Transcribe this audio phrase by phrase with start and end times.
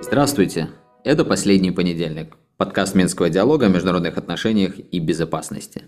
[0.00, 0.68] Здравствуйте!
[1.04, 5.82] Это «Последний понедельник»– подкаст Минского диалога о международных отношениях и безопасности.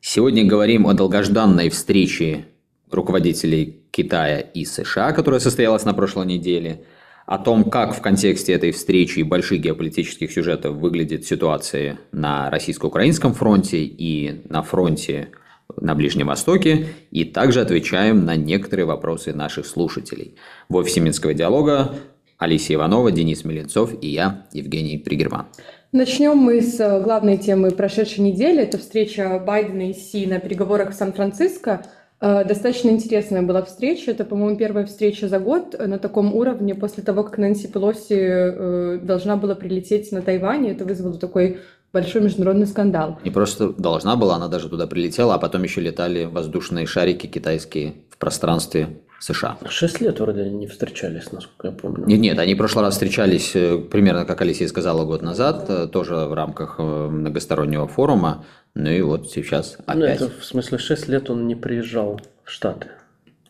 [0.00, 2.46] Сегодня говорим о долгожданной встрече
[2.90, 6.84] руководителей Китая и США, которая состоялась на прошлой неделе,
[7.26, 13.34] о том, как в контексте этой встречи и больших геополитических сюжетов выглядит ситуация на российско-украинском
[13.34, 15.28] фронте и на фронте
[15.80, 20.36] на Ближнем Востоке, и также отвечаем на некоторые вопросы наших слушателей.
[20.68, 21.94] В офисе Минского диалога
[22.38, 25.46] Алисия Иванова, Денис Меленцов и я, Евгений Пригерман.
[25.92, 28.62] Начнем мы с э, главной темы прошедшей недели.
[28.62, 31.84] Это встреча Байдена и Си на переговорах в Сан-Франциско.
[32.20, 34.10] Э, достаточно интересная была встреча.
[34.10, 38.98] Это, по-моему, первая встреча за год на таком уровне после того, как Нэнси Пелоси э,
[39.02, 40.68] должна была прилететь на Тайвань.
[40.68, 41.60] Это вызвало такой
[41.94, 43.18] большой международный скандал.
[43.24, 47.94] Не просто должна была, она даже туда прилетела, а потом еще летали воздушные шарики китайские
[48.10, 48.88] в пространстве
[49.20, 49.56] США.
[49.68, 52.04] Шесть лет вроде не встречались, насколько я помню.
[52.06, 55.86] Нет, нет, они в прошлый раз встречались э, примерно, как Алисия сказала, год назад, э,
[55.86, 58.44] тоже в рамках э, многостороннего форума.
[58.74, 59.96] Ну и вот сейчас опять.
[59.96, 62.88] Ну, это в смысле шесть лет он не приезжал в Штаты.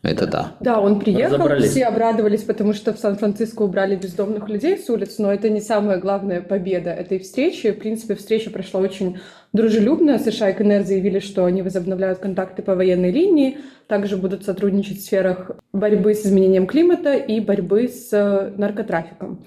[0.05, 0.53] Это да.
[0.61, 5.33] Да, он приехал, все обрадовались, потому что в Сан-Франциско убрали бездомных людей с улиц, но
[5.33, 7.73] это не самая главная победа этой встречи.
[7.73, 9.19] В принципе, встреча прошла очень
[9.55, 10.19] дружелюбно.
[10.19, 15.05] США и КНР заявили, что они возобновляют контакты по военной линии, также будут сотрудничать в
[15.05, 19.43] сферах борьбы с изменением климата и борьбы с наркотрафиком.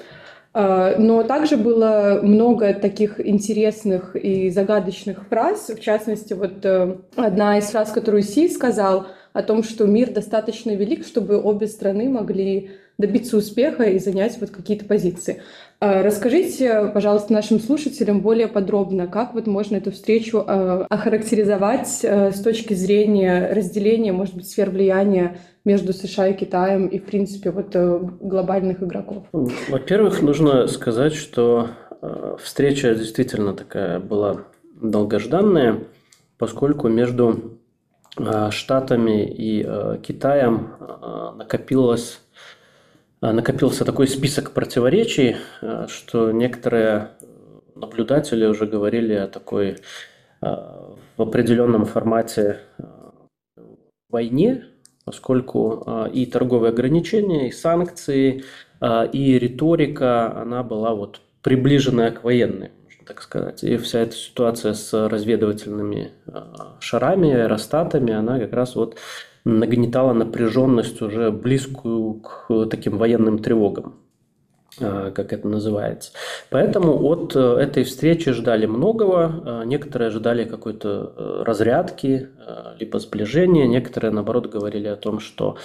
[0.54, 5.70] А, но также было много таких интересных и загадочных фраз.
[5.70, 9.06] В частности, вот э, одна из фраз, которую Си сказал–
[9.38, 14.50] о том, что мир достаточно велик, чтобы обе страны могли добиться успеха и занять вот
[14.50, 15.44] какие-то позиции.
[15.80, 22.32] А, расскажите, пожалуйста, нашим слушателям более подробно, как вот можно эту встречу а, охарактеризовать а,
[22.32, 27.52] с точки зрения разделения, может быть, сфер влияния между США и Китаем и, в принципе,
[27.52, 29.26] вот э, глобальных игроков?
[29.70, 31.68] Во-первых, нужно сказать, что
[32.42, 34.46] встреча действительно такая была
[34.82, 35.84] долгожданная,
[36.38, 37.57] поскольку между Э,
[38.52, 42.22] Штатами и э, Китаем э, накопилось,
[43.22, 45.38] накопился такой список противоречий,
[45.88, 47.12] что некоторые
[47.76, 49.78] наблюдатели уже говорили о такой
[50.40, 52.60] в определенном формате
[54.08, 54.66] войне,
[55.04, 58.44] поскольку и торговые ограничения, и санкции,
[58.84, 62.70] и риторика, она была вот приближенная к военной
[63.08, 63.64] так сказать.
[63.64, 68.98] И вся эта ситуация с разведывательными а, шарами, аэростатами, она как раз вот
[69.46, 73.96] нагнетала напряженность уже близкую к таким военным тревогам
[74.82, 76.12] а, как это называется.
[76.50, 79.42] Поэтому от э, этой встречи ждали многого.
[79.46, 82.30] А, некоторые ожидали какой-то э, разрядки,
[82.78, 83.68] либо сближения.
[83.68, 85.58] Некоторые, наоборот, говорили о том, что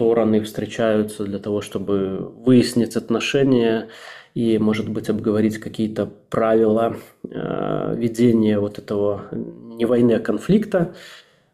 [0.00, 3.88] стороны встречаются для того, чтобы выяснить отношения
[4.34, 10.94] и, может быть, обговорить какие-то правила э, ведения вот этого не войны, а конфликта,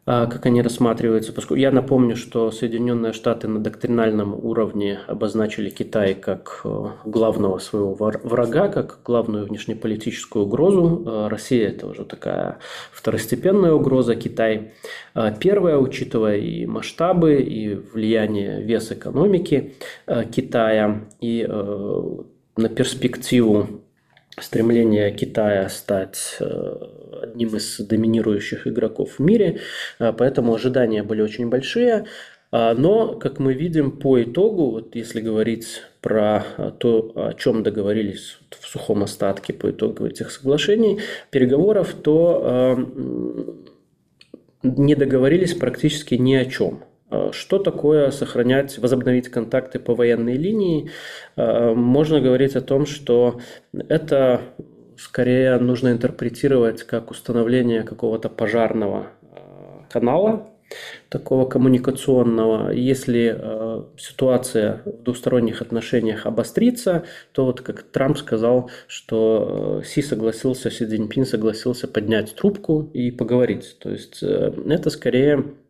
[0.05, 1.33] э, как они рассматриваются.
[1.33, 7.95] Поскольку я напомню, что Соединенные Штаты на доктринальном уровне обозначили Китай как э, главного своего
[7.95, 11.03] врага, как главную внешнеполитическую угрозу.
[11.03, 12.59] Э, Россия– это уже такая
[12.91, 14.73] второстепенная угроза, Китай–
[15.39, 19.73] первая, учитывая и масштабы, и влияние, вес экономики
[20.31, 21.43] Китая, и
[22.57, 23.81] на перспективу
[24.39, 26.75] стремления Китая стать э,
[27.23, 29.59] одним из доминирующих игроков в мире,
[29.99, 32.05] э, поэтому ожидания были очень большие.
[32.49, 37.63] А, но, как мы видим, по итогу, вот если говорить про э, то, о чем
[37.63, 41.01] договорились в сухом остатке по итогу этих соглашений,
[41.31, 42.77] переговоров, то
[44.63, 46.83] не договорились практически ни о чем.
[47.09, 50.91] Э, что такое сохранять, возобновить контакты по военной линии?
[51.35, 53.39] Э, можно говорить о том, что
[53.73, 54.41] это
[54.97, 59.37] скорее нужно интерпретировать как установление какого-то пожарного э,
[59.89, 60.47] канала,
[61.07, 62.71] такого коммуникационного.
[62.71, 63.41] Если
[63.97, 71.25] ситуация в двусторонних отношениях обострится, то вот как Трамп сказал, что Си согласился, Си Цзиньпин
[71.25, 73.77] согласился поднять трубку и поговорить.
[73.79, 75.66] То есть это скорее Э,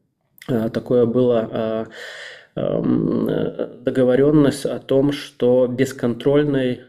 [0.47, 1.85] такое было э,
[2.55, 6.79] эм, договоренность о том, что бесконтрольной э,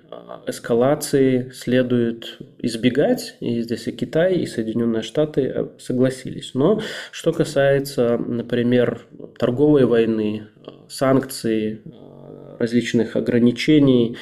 [0.47, 6.53] эскалации следует избегать, и здесь и Китай, и Соединенные Штаты согласились.
[6.55, 9.03] Но что касается, например,
[9.39, 10.49] торговой войны,
[10.89, 11.83] санкций,
[12.59, 14.17] различных ограничений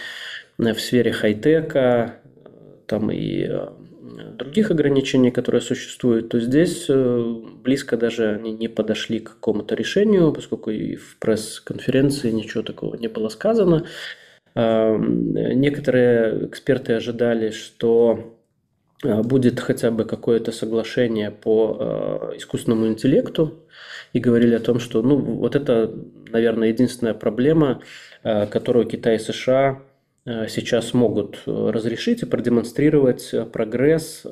[0.59, 2.17] в сфере хай-тека,
[2.87, 3.49] там и
[4.37, 10.71] других ограничений, которые существуют, то здесь близко даже они не подошли к какому-то решению, поскольку
[10.71, 13.87] и в пресс-конференции ничего такого не было сказано.
[14.55, 18.39] Некоторые эксперты ожидали, что
[19.03, 23.67] будет хотя бы какое-то соглашение по искусственному интеллекту,
[24.17, 25.93] и говорили о том, что ну, вот это,
[26.31, 27.83] наверное, единственная проблема,
[28.23, 29.96] э, которую Китай и США э,
[30.49, 34.25] сейчас могут э, разрешить и продемонстрировать прогресс,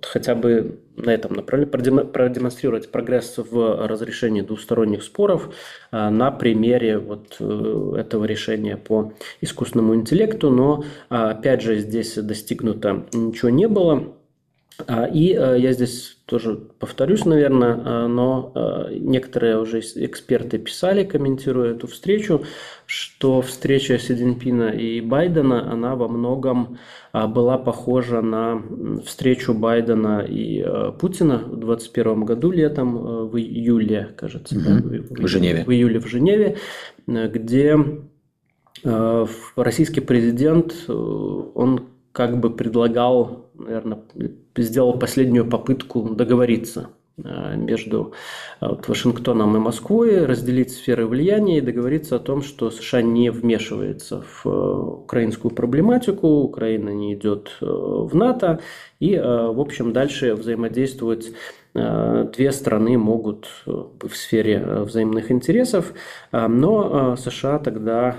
[0.00, 5.52] хотя бы на этом направлении, продемонстрировать прогресс в разрешении двусторонних споров
[5.90, 10.50] на примере вот этого решения по искусственному интеллекту.
[10.50, 14.14] Но, опять же, здесь достигнуто ничего не было.
[14.86, 21.04] А, и э, я здесь тоже повторюсь, наверное, э, но э, некоторые уже эксперты писали,
[21.04, 22.42] комментируя эту встречу,
[22.84, 26.78] что встреча Си Цзиньпина и Байдена, она во многом
[27.12, 28.62] была похожа на
[29.06, 30.64] встречу Байдена и
[30.98, 34.64] Путина в 2021 году летом, в июле, кажется, угу.
[34.64, 35.64] да, в, в Женеве.
[35.64, 36.56] В июле в Женеве,
[37.06, 37.78] где
[39.56, 44.00] российский президент, он как бы предлагал, наверное,
[44.62, 46.90] сделал последнюю попытку договориться
[47.22, 48.12] э, между
[48.60, 54.22] э, Вашингтоном и Москвой, разделить сферы влияния и договориться о том, что США не вмешивается
[54.22, 58.60] в э, украинскую проблематику, Украина не идет в НАТО,
[59.00, 61.32] и, в общем, дальше взаимодействовать
[61.74, 65.92] две страны могут в сфере взаимных интересов,
[66.30, 68.16] но США тогда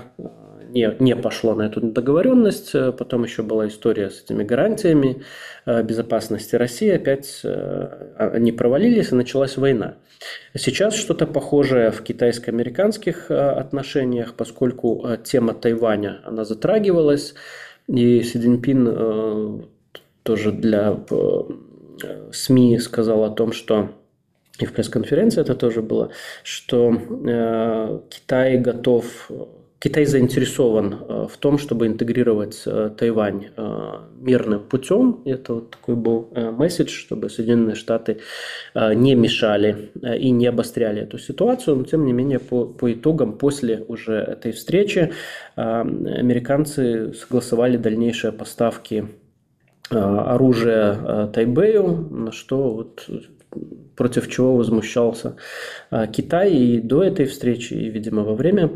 [0.76, 2.72] не, не пошло на эту договоренность.
[2.98, 5.22] Потом еще была история с этими гарантиями
[5.64, 6.90] э, безопасности России.
[6.90, 9.94] Опять э, они провалились, и началась война.
[10.54, 17.34] Сейчас что-то похожее в китайско-американских э, отношениях, поскольку тема Тайваня, она затрагивалась,
[17.88, 19.64] и Си Цзиньпин
[20.22, 20.98] тоже для
[22.32, 23.90] СМИ сказал о том, что
[24.58, 26.10] и в пресс-конференции это тоже было,
[26.42, 26.92] что
[28.08, 29.30] Китай готов
[29.78, 35.20] Китай заинтересован э, в том, чтобы интегрировать э, Тайвань э, мирным путем.
[35.26, 38.20] Это вот такой был месседж, чтобы Соединенные Штаты
[38.74, 41.76] не мешали и не обостряли эту ситуацию.
[41.76, 45.12] Но тем не менее, по, по итогам, после уже этой встречи,
[45.56, 49.08] американцы согласовали дальнейшие поставки
[49.90, 53.08] оружия Тайбэю, на что вот
[53.96, 55.36] против чего возмущался
[55.90, 58.70] а, Китай и до этой встречи, и, видимо, во время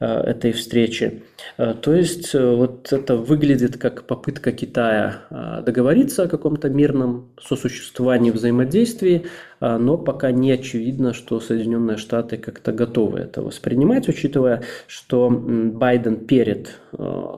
[0.00, 1.22] а, этой встречи.
[1.56, 5.22] А, то есть э, вот это выглядит как попытка Китая
[5.64, 9.26] договориться о каком-то мирном сосуществовании, взаимодействии,
[9.60, 16.78] но пока не очевидно, что Соединенные Штаты как-то готовы это воспринимать, учитывая, что Байден перед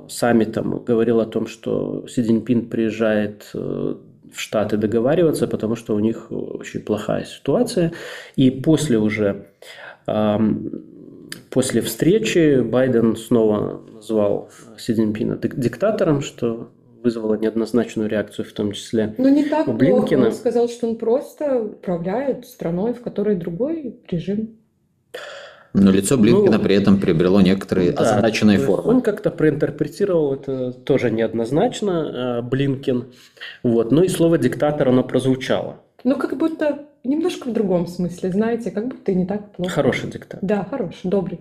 [0.09, 3.95] саммитом говорил о том, что Си Цзиньпин приезжает э,
[4.35, 7.93] в Штаты договариваться, потому что у них очень плохая ситуация.
[8.37, 9.47] И после уже,
[11.51, 16.71] после встречи Байден снова назвал Си Цзиньпина диктатором, что
[17.03, 20.27] вызвало неоднозначную реакцию, в том числе Ну, не так у Блинкина.
[20.27, 24.59] Он сказал, что он просто управляет страной, в которой другой режим.
[25.75, 28.91] Но лицо Блинкина ну, при этом приобрело некоторые да, означенные формы.
[28.91, 33.13] Он как-то проинтерпретировал это тоже неоднозначно, э, Блинкин.
[33.63, 33.93] Вот.
[33.93, 35.81] Ну и слово «диктатор» оно прозвучало.
[36.05, 39.73] Ну, как будто немножко в другом смысле, знаете, как будто и не так плохо.
[39.73, 40.41] Хороший диктатор.
[40.43, 41.41] Да, хороший, добрый.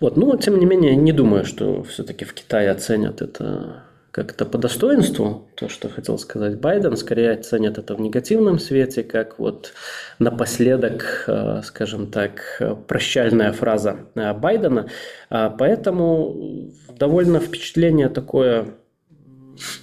[0.00, 4.58] Вот, ну, тем не менее, не думаю, что все-таки в Китае оценят это как-то по
[4.58, 9.72] достоинству, то, что хотел сказать Байден, скорее ценят это в негативном свете, как вот
[10.18, 14.88] напоследок, э, скажем так, прощальная фраза э, Байдена.
[15.30, 18.74] А поэтому довольно впечатление такое,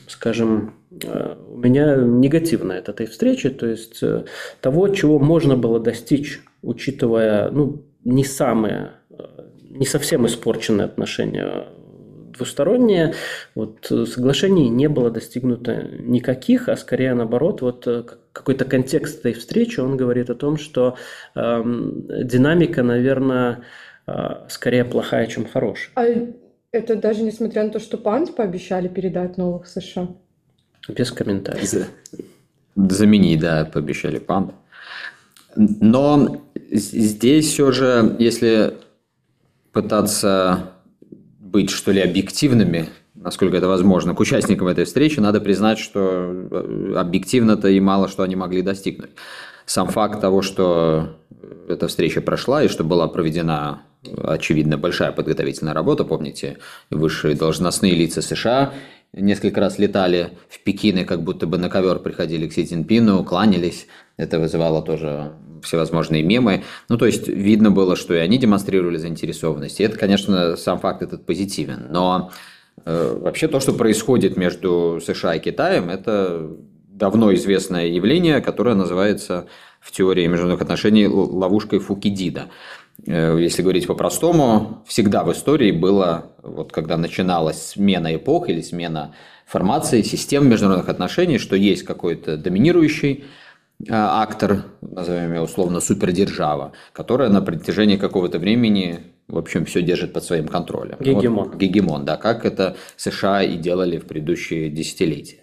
[0.08, 4.00] скажем, э, у меня негативное от этой встречи, то есть
[4.62, 8.92] того, чего можно было достичь, учитывая ну, не самые,
[9.72, 11.66] не совсем испорченные отношения
[12.32, 13.14] двустороннее.
[13.56, 19.34] Вот э, соглашений не было достигнуто никаких, а скорее наоборот, вот э, какой-то контекст этой
[19.34, 20.96] встречи, он говорит о том, что
[21.36, 21.64] э,
[22.24, 23.64] динамика, наверное,
[24.08, 24.12] э,
[24.50, 25.92] скорее плохая, чем хорошая.
[25.96, 26.06] А
[26.72, 30.08] это даже несмотря на то, что панд пообещали передать новых США?
[30.88, 31.88] Без комментариев.
[32.76, 34.54] Заменить, да, пообещали панд.
[35.56, 38.76] Но здесь все же, если
[39.72, 40.74] пытаться
[41.52, 46.94] быть, что ли, объективными, насколько это возможно, к участникам этой встречи, надо признать, что э,
[46.96, 49.12] объективно-то и мало что они могли достигнуть.
[49.66, 51.18] Сам факт того, что
[51.68, 53.84] эта встреча прошла и что была проведена,
[54.24, 56.58] очевидно, большая подготовительная работа, помните,
[56.90, 58.74] высшие должностные лица США
[59.14, 63.24] несколько раз летали в Пекин и как будто бы на ковер приходили к Си Цзиньпину,
[63.24, 63.88] кланялись.
[64.18, 66.64] Это вызывало тоже всевозможные мемы.
[66.90, 69.80] Ну, то есть, видно было, что и они демонстрировали заинтересованность.
[69.80, 71.88] И это, конечно, сам факт этот позитивен.
[71.90, 72.32] Но
[72.86, 76.50] э, вообще то, что происходит между США и Китаем, это
[76.88, 79.48] давно известное явление, которое называется
[79.80, 82.50] в теории международных отношений ловушкой Фукидида.
[83.08, 89.16] Э, если говорить по-простому, всегда в истории было, вот когда начиналась смена эпох или смена
[89.46, 93.26] формации, систем международных отношений, что есть какой-то доминирующий
[93.88, 100.24] актор, назовем его условно супердержава, которая на протяжении какого-то времени в общем, все держит под
[100.24, 100.98] своим контролем.
[101.00, 101.50] Гегемон.
[101.50, 105.38] Вот, гегемон, да, как это США и делали в предыдущие десятилетия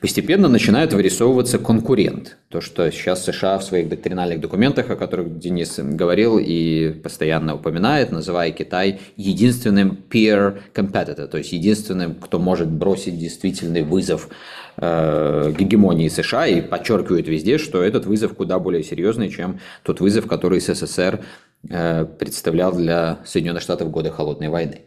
[0.00, 2.38] постепенно начинает вырисовываться конкурент.
[2.48, 8.10] То, что сейчас США в своих доктринальных документах, о которых Денис говорил и постоянно упоминает,
[8.10, 14.30] называя Китай единственным peer competitor, то есть единственным, кто может бросить действительный вызов
[14.78, 20.26] э, гегемонии США и подчеркивает везде, что этот вызов куда более серьезный, чем тот вызов,
[20.26, 21.20] который СССР
[21.62, 24.80] представлял для Соединенных Штатов годы Холодной войны.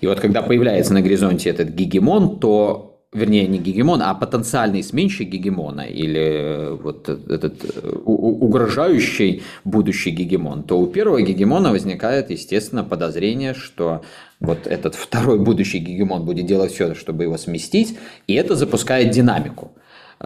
[0.00, 5.28] И вот когда появляется на горизонте этот гегемон, то вернее, не гегемон, а потенциальный сменщик
[5.28, 12.82] гегемона или э, вот этот э, угрожающий будущий гегемон, то у первого гегемона возникает, естественно,
[12.82, 14.02] подозрение, что
[14.40, 19.72] вот этот второй будущий гегемон будет делать все, чтобы его сместить, и это запускает динамику.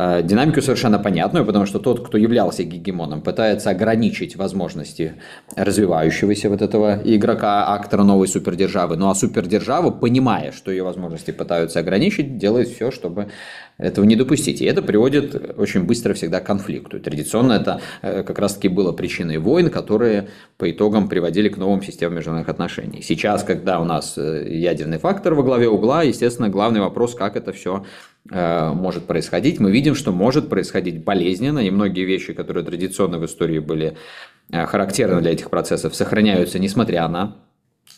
[0.01, 5.15] Э, динамику совершенно понятную, потому что тот, кто являлся гегемоном, пытается ограничить возможности
[5.57, 8.97] развивающегося вот этого игрока, актора новой супердержавы.
[8.97, 13.27] Ну а супердержава, понимая, что ее возможности пытаются ограничить, делает все, чтобы
[13.79, 14.61] этого не допустить.
[14.61, 17.01] И это приводит очень быстро всегда к конфликту.
[17.01, 22.17] Традиционно это э, как раз-таки было причиной войн, которые по итогам приводили к новым системам
[22.17, 23.03] международных отношений.
[23.03, 27.53] Сейчас, когда у нас э, ядерный фактор во главе угла, естественно, главный вопрос, как это
[27.53, 27.85] все
[28.31, 29.59] Э, может происходить.
[29.59, 33.97] Мы видим, что может происходить болезненно, и многие вещи, которые традиционно в истории были
[34.53, 37.37] э, характерны для этих процессов, сохраняются, несмотря на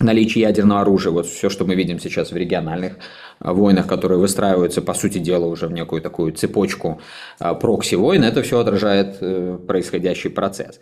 [0.01, 1.13] наличие ядерного оружия.
[1.13, 2.95] Вот все, что мы видим сейчас в региональных
[3.41, 7.01] э, войнах, которые выстраиваются, по сути дела, уже в некую такую цепочку
[7.39, 9.19] прокси-войн, это все отражает
[9.67, 10.81] происходящий процесс.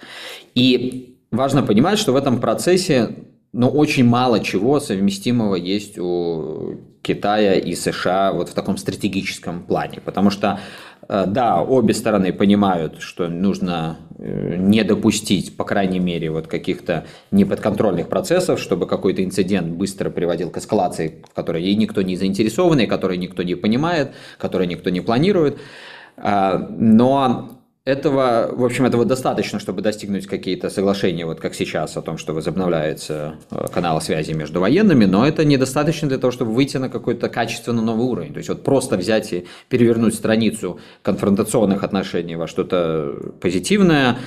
[0.55, 3.11] И важно понимать, что в этом процессе
[3.53, 10.01] но очень мало чего совместимого есть у Китая и США вот в таком стратегическом плане.
[10.05, 10.61] Потому что,
[11.09, 17.07] э, да, обе стороны понимают, что нужно э, не допустить, по крайней мере, вот каких-то
[17.31, 22.81] неподконтрольных процессов, чтобы какой-то инцидент быстро приводил к эскалации, в которой и никто не заинтересован,
[22.81, 25.59] и которой никто не понимает, которой никто не планирует.
[26.19, 27.58] А, но
[27.89, 32.35] этого, в общем, этого достаточно, чтобы достигнуть какие-то соглашения, вот как сейчас, о том, что
[32.35, 37.31] возобновляется э, канал связи между военными, но это недостаточно для того, чтобы выйти на какой-то
[37.31, 38.33] качественно новый уровень.
[38.35, 44.19] То есть вот просто взять и перевернуть страницу конфронтационных отношений во что-то позитивное,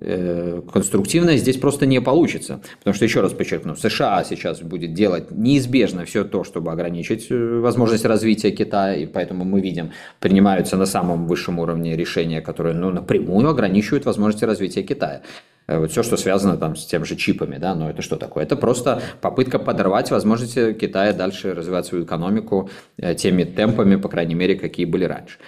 [0.00, 2.60] конструктивное здесь просто не получится.
[2.78, 7.60] Потому что, еще раз подчеркну, США сейчас будет делать неизбежно все то, чтобы ограничить э,
[7.60, 12.90] возможность развития Китая, и поэтому мы видим, принимаются на самом высшем уровне решения, которые ну,
[12.90, 15.22] напрямую ограничивают возможности развития Китая.
[15.66, 18.44] Э, вот все, что связано там, с тем же чипами, да, но это что такое?
[18.44, 22.70] Это просто попытка подорвать возможности Китая дальше развивать свою экономику
[23.18, 25.38] теми темпами, по крайней мере, какие были раньше.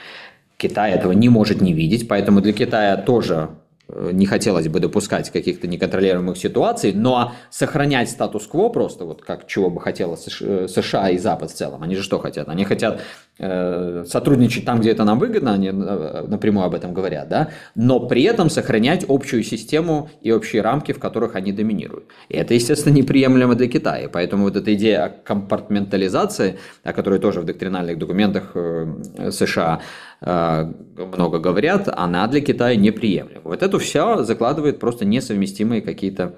[0.58, 5.30] Китай этого не может не видеть, поэтому для Китая тоже Э, не хотелось бы допускать
[5.30, 11.50] каких-то неконтролируемых ситуаций, но сохранять статус-кво просто, вот как чего бы хотела США и Запад
[11.50, 11.82] в целом.
[11.82, 12.48] Они же что хотят?
[12.48, 13.02] Они хотят
[13.38, 18.00] э, сотрудничать там, где это нам выгодно, они э, напрямую об этом говорят, да, но
[18.00, 22.06] при этом сохранять общую систему и общие рамки, в которых они доминируют.
[22.30, 24.08] И это, естественно, неприемлемо для Китая.
[24.10, 29.82] Поэтому вот эта идея компартментализации, о которой тоже в доктринальных документах э, США
[30.13, 33.43] Э, много говорят, она для Китая неприемлема.
[33.45, 36.37] Вот это все закладывает просто несовместимые какие-то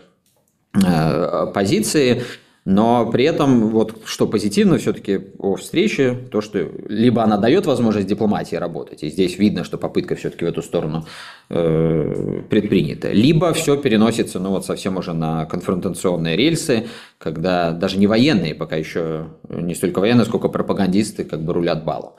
[0.75, 2.23] э, позиции,
[2.67, 8.09] но при этом, вот что позитивно все-таки о встрече, то, что либо она дает возможность
[8.09, 11.07] дипломатии работать, и здесь видно, что попытка все-таки в эту сторону
[11.49, 16.89] э, предпринята, либо все переносится, ну вот совсем уже на конфронтационные рельсы,
[17.19, 22.15] когда даже не военные, пока еще не столько военные, сколько пропагандисты как бы рулят балом.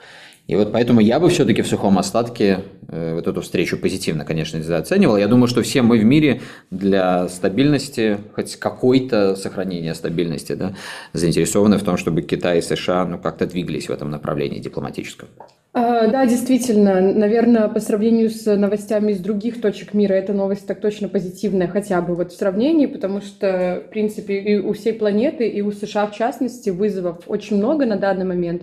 [0.48, 4.58] И вот поэтому я бы все-таки в сухом остатке э, вот эту встречу позитивно, конечно,
[4.78, 5.18] оценивал.
[5.18, 6.40] Я думаю, что все мы в мире
[6.70, 10.74] для стабильности, хоть какой-то сохранения стабильности, да,
[11.12, 15.28] заинтересованы в том, чтобы Китай и США ну, как-то двигались в этом направлении дипломатическом.
[15.74, 20.80] А, да, действительно, наверное, по сравнению с новостями из других точек мира, эта новость так
[20.80, 25.46] точно позитивная, хотя бы вот в сравнении, потому что, в принципе, и у всей планеты,
[25.46, 28.62] и у США в частности, вызовов очень много на данный момент.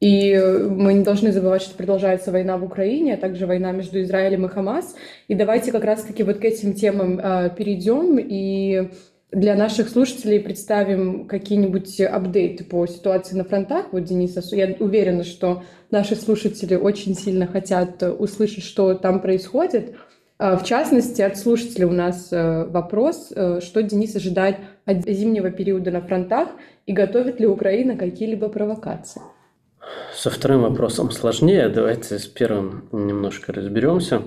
[0.00, 0.36] И
[0.68, 4.48] мы не должны забывать, что продолжается война в Украине, а также война между Израилем и
[4.48, 4.94] Хамас.
[5.28, 8.90] И давайте как раз-таки вот к этим темам э, перейдем и
[9.34, 13.86] для наших слушателей представим какие-нибудь апдейты по ситуации на фронтах.
[13.92, 19.96] Вот, Денис, я уверена, что наши слушатели очень сильно хотят услышать, что там происходит.
[20.38, 25.50] А, в частности, от слушателя у нас э, вопрос, э, что Денис ожидает от зимнего
[25.50, 26.48] периода на фронтах
[26.86, 29.22] и готовит ли Украина какие-либо провокации?
[30.14, 31.68] Со вторым вопросом сложнее.
[31.68, 34.22] Давайте с первым немножко разберемся.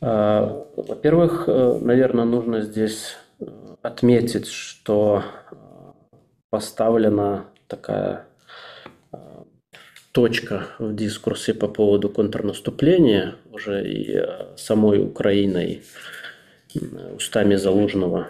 [0.00, 3.16] А, во-первых, э, наверное, нужно здесь
[3.82, 5.22] отметить, что
[6.50, 8.26] поставлена такая
[10.14, 15.82] точка в дискурсе по поводу контрнаступления уже и э, самой Украиной
[17.16, 18.28] устами Залужного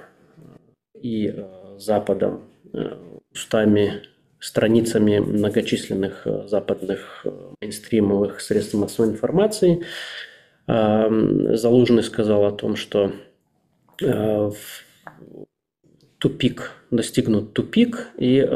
[0.98, 2.96] и э, Западом, э,
[3.34, 4.02] устами,
[4.44, 7.26] страницами многочисленных западных
[7.60, 9.84] мейнстримовых средств массовой информации.
[10.66, 13.12] Залужный сказал о том, что
[16.18, 18.46] тупик, достигнут тупик, и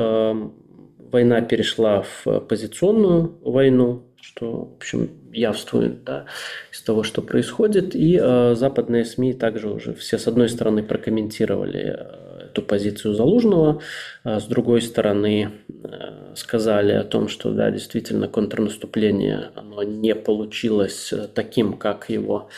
[1.10, 6.26] война перешла в позиционную войну, что, в общем, явствует да,
[6.72, 7.94] из того, что происходит.
[7.94, 12.27] И э, западные СМИ также уже все, с одной стороны, прокомментировали э,
[12.58, 13.80] эту позицию Залужного,
[14.24, 21.12] а с другой стороны, э, сказали о том, что, да, действительно, контрнаступление, оно не получилось
[21.12, 22.48] э, таким, как его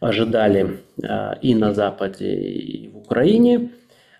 [0.00, 3.70] ожидали э, и на Западе, и в Украине.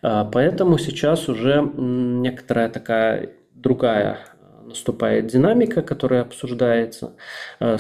[0.03, 4.19] Э, поэтому сейчас уже некоторая такая другая
[4.65, 7.13] наступает динамика, которая обсуждается.
[7.61, 7.77] Э,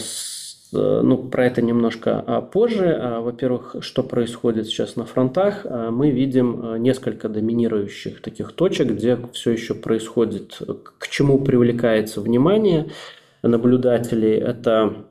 [0.73, 2.97] ну, про это немножко а, позже.
[3.01, 5.65] А, во-первых, что происходит сейчас на фронтах?
[5.65, 10.61] Мы видим несколько доминирующих таких точек, где все еще происходит,
[10.99, 12.91] к чему привлекается внимание
[13.43, 14.35] наблюдателей.
[14.35, 15.05] Это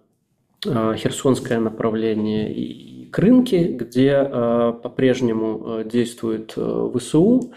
[0.64, 4.24] Херсонское направление и Крынки, где
[4.84, 7.54] по-прежнему действует ВСУ.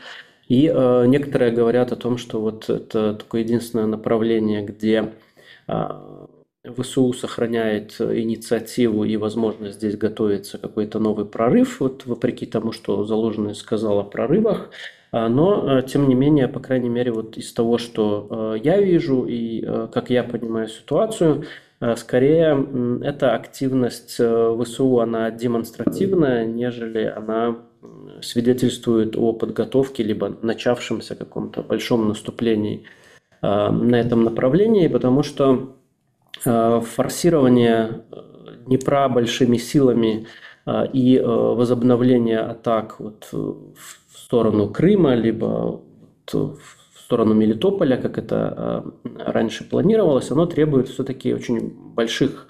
[0.53, 5.15] И э, некоторые говорят о том, что вот это такое единственное направление, где
[5.67, 5.89] э,
[6.65, 13.55] ВСУ сохраняет инициативу и возможность здесь готовится какой-то новый прорыв, вот вопреки тому, что Заложенный
[13.55, 14.71] сказал о прорывах.
[15.11, 18.81] А, но, э, тем не менее, по крайней мере, вот из того, что э, я
[18.81, 21.45] вижу и э, как я понимаю ситуацию,
[21.97, 27.57] скорее эта активность ВСУ, она демонстративная, нежели она
[28.21, 32.85] свидетельствует о подготовке либо начавшемся каком-то большом наступлении
[33.43, 35.82] э, на этом направлении, потому что э,
[36.45, 38.17] форсирование э,
[38.67, 40.27] Днепра большими силами
[40.93, 45.81] и возобновление атак вот в сторону Крыма, либо
[46.33, 46.57] в
[46.97, 48.85] сторону Мелитополя, как это
[49.19, 52.47] раньше планировалось, оно требует все-таки очень больших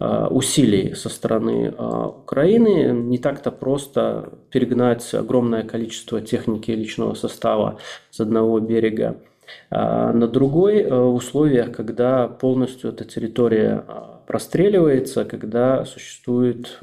[0.00, 2.92] Э, усилий со стороны э, Украины.
[2.92, 7.78] Не так-то просто перегнать огромное количество техники и личного состава
[8.10, 9.33] с одного берега э,
[9.70, 13.84] на другой в условиях, когда полностью эта территория
[14.26, 16.78] простреливается, когда существует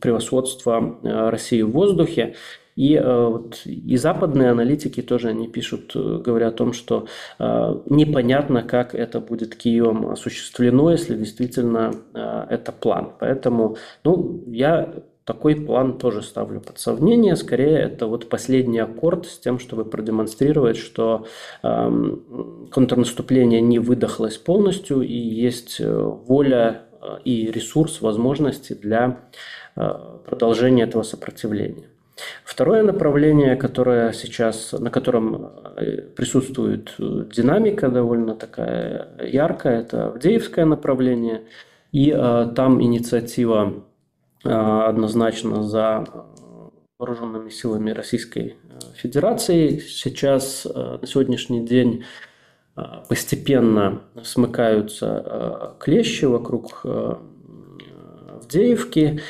[0.00, 2.34] превосходство России в воздухе.
[2.76, 7.06] И, э, вот, и западные аналитики тоже они пишут, э, говорят о том, что
[7.38, 13.12] э, непонятно, как это будет Киевом осуществлено, если действительно э, это план.
[13.20, 14.92] Поэтому ну, я
[15.24, 17.36] такой план тоже ставлю под сомнение.
[17.36, 21.26] Скорее, это вот последний аккорд с тем, чтобы продемонстрировать, что
[21.62, 22.16] э,
[22.70, 26.82] контрнаступление не выдохлось полностью и есть э, воля
[27.24, 29.28] и ресурс, возможности для
[30.24, 31.88] продолжения этого сопротивления.
[32.44, 40.64] Второе направление, которое сейчас, на котором э, присутствует э, динамика довольно такая яркая, это Авдеевское
[40.64, 41.42] направление.
[41.90, 43.80] И э, там инициатива э,
[44.44, 46.04] однозначно за
[46.98, 48.56] вооруженными силами Российской
[48.94, 49.78] Федерации.
[49.78, 52.04] Сейчас, э, на сегодняшний день,
[52.76, 56.84] э, постепенно смыкаются клещи вокруг
[58.28, 59.20] Авдеевки.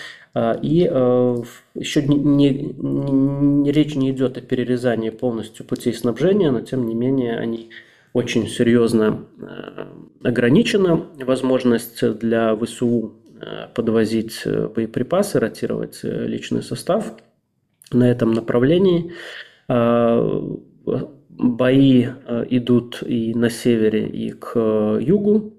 [0.62, 1.36] И э,
[1.74, 6.94] еще не, не, не, речь не идет о перерезании полностью путей снабжения, но тем не
[6.96, 7.70] менее они
[8.14, 9.86] очень серьезно э,
[10.22, 13.23] ограничена возможность для ВСУ э,
[13.74, 17.14] подвозить боеприпасы, ротировать личный состав
[17.92, 19.12] на этом направлении.
[19.68, 20.42] А,
[21.28, 22.06] бои
[22.50, 24.58] идут и на севере, и к
[25.00, 25.54] югу.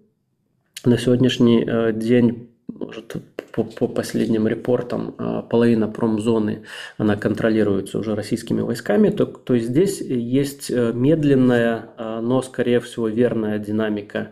[0.85, 3.15] На сегодняшний день может,
[3.51, 5.15] по, по последним репортам,
[5.49, 6.63] половина промзоны,
[6.97, 13.59] она контролируется уже российскими войсками, то, то здесь есть э, медленная, но, скорее всего, верная
[13.59, 14.31] динамика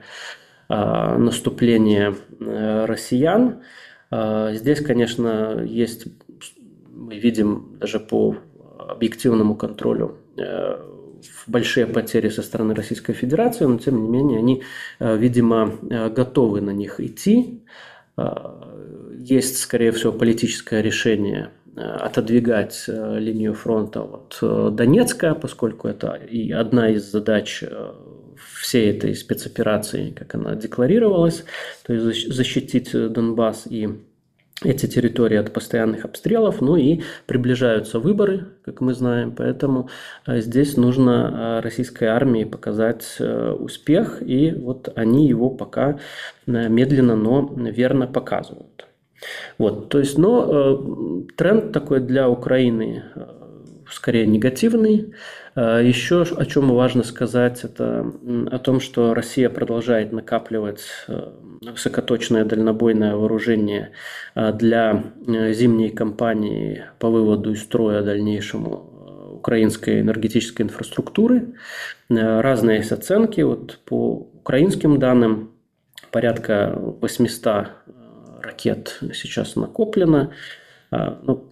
[0.76, 3.62] а, наступления э, россиян.
[4.12, 6.06] Здесь, конечно, есть,
[6.92, 8.36] мы видим даже по
[8.78, 10.78] объективному контролю э,
[11.48, 14.64] большие потери со стороны Российской Федерации, но тем не менее они,
[15.00, 15.74] видимо,
[16.10, 17.64] готовы на них идти
[19.24, 26.14] есть, скорее всего, политическое решение э, отодвигать э, линию фронта от э, Донецка, поскольку это
[26.14, 27.64] и одна из задач
[28.64, 31.44] всей этой спецоперации, как она декларировалась,
[31.86, 33.90] то есть защитить Донбасс и
[34.64, 39.90] эти территории от постоянных обстрелов, ну и приближаются выборы, как мы знаем, поэтому
[40.26, 46.00] здесь нужно российской армии показать успех, и вот они его пока
[46.46, 48.88] медленно, но верно показывают.
[49.58, 53.22] Вот, то есть, но э, тренд такой для Украины э,
[53.90, 55.14] скорее негативный.
[55.56, 58.06] Э, еще о чем важно сказать, это
[58.52, 63.92] о том, что Россия продолжает накапливать э, высокоточное дальнобойное вооружение
[64.36, 71.54] э, для э, зимней кампании по выводу из строя дальнейшему э, украинской энергетической инфраструктуры.
[72.10, 73.42] Разные есть оценки.
[73.42, 75.52] Вот по украинским данным
[76.12, 77.70] порядка 800
[78.42, 80.32] ракет сейчас накоплено.
[80.92, 81.50] А, ну,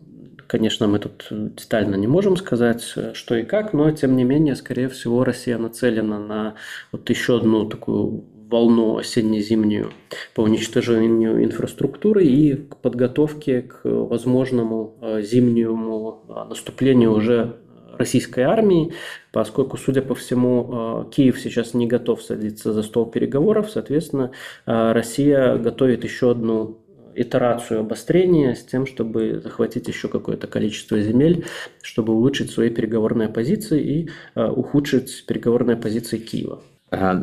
[0.52, 2.84] конечно, мы тут детально не можем сказать,
[3.14, 6.56] что и как, но тем не менее, скорее всего, Россия нацелена на
[6.92, 9.94] вот еще одну такую волну осенне-зимнюю
[10.36, 17.56] по уничтожению инфраструктуры и к подготовке к возможному а, зимнему наступлению уже
[17.98, 18.94] российской армии,
[19.32, 24.32] поскольку, судя по всему, Киев сейчас не готов садиться за стол переговоров, соответственно,
[24.66, 26.81] Россия готовит еще одну
[27.15, 31.45] итерацию обострения с тем, чтобы захватить еще какое-то количество земель,
[31.82, 36.62] чтобы улучшить свои переговорные позиции и э, ухудшить переговорные позиции Киева.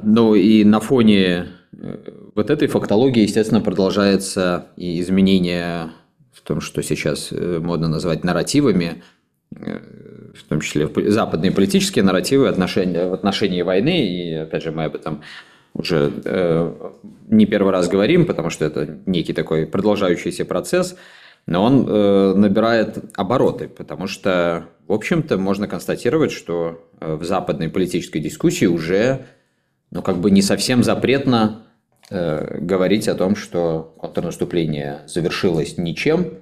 [0.03, 1.96] Ну и на фоне э,
[2.35, 5.90] вот этой фактологии, естественно, продолжается и изменение
[6.33, 9.03] в том, что сейчас э, модно называть нарративами,
[9.51, 14.94] в том числе западные политические нарративы отношения, в отношении войны, и опять же мы об
[14.94, 15.22] этом
[15.79, 16.91] уже э,
[17.29, 20.97] не первый раз говорим, потому что это некий такой продолжающийся процесс,
[21.47, 27.71] но он э, набирает обороты, потому что, в общем-то, можно констатировать, что э, в западной
[27.71, 29.27] политической дискуссии уже,
[29.91, 31.62] ну, как бы не совсем запретно
[32.11, 36.35] э, говорить о том, что контрнаступление завершилось ничем,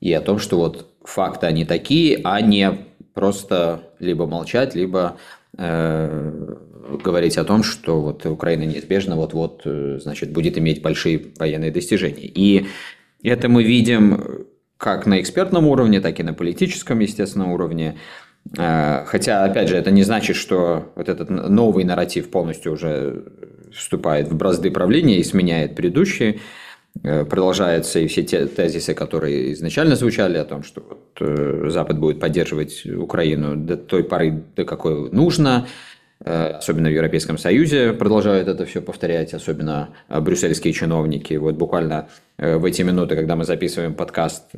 [0.00, 5.16] и о том, что вот факты они такие, а не просто либо молчать, либо
[5.58, 6.56] э,
[6.98, 12.26] говорить о том, что вот Украина неизбежно вот-вот, э, значит, будет иметь большие военные достижения.
[12.26, 12.66] И
[13.22, 17.98] это мы видим как на экспертном уровне, так и на политическом, естественно, уровне.
[18.56, 23.24] Э, хотя, опять же, это не значит, что вот этот новый нарратив полностью уже
[23.72, 26.40] вступает в бразды правления и сменяет предыдущие.
[27.02, 32.18] Э, продолжаются и все те тезисы, которые изначально звучали о том, что вот Запад будет
[32.18, 35.66] поддерживать Украину до той поры, до какой нужно,
[36.22, 41.34] особенно в Европейском Союзе продолжают это все повторять, особенно э, брюссельские чиновники.
[41.34, 44.50] Вот буквально э, в эти минуты, когда мы записываем подкаст,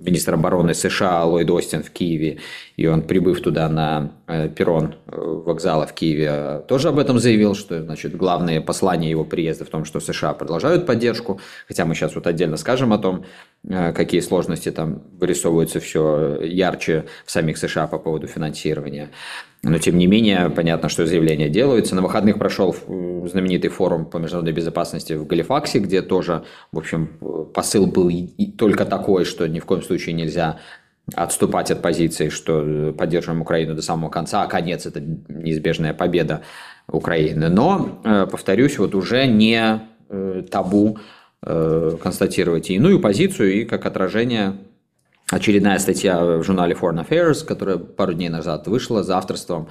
[0.00, 2.38] министр обороны США Ллойд Остин в Киеве,
[2.76, 4.12] и он, прибыв туда на
[4.56, 9.68] перрон вокзала в Киеве, тоже об этом заявил, что значит, главное послание его приезда в
[9.68, 13.24] том, что США продолжают поддержку, хотя мы сейчас вот отдельно скажем о том,
[13.66, 19.10] какие сложности там вырисовываются все ярче в самих США по поводу финансирования.
[19.62, 21.94] Но, тем не менее, понятно, что заявления делаются.
[21.96, 22.76] На выходных прошел
[23.26, 27.08] знаменитый форум по международной безопасности в Галифаксе, где тоже, в общем,
[27.52, 28.10] посыл был
[28.56, 30.58] только такой, что ни в коем случае нельзя
[31.14, 36.42] отступать от позиции, что поддерживаем Украину до самого конца, а конец– это неизбежная победа
[36.86, 37.48] Украины.
[37.48, 40.98] Но, э, повторюсь, вот уже не э, табу
[41.42, 44.54] э, констатировать и иную позицию, и как отражение
[45.30, 49.68] очередная статья в журнале Foreign Affairs, которая пару дней назад вышла за авторством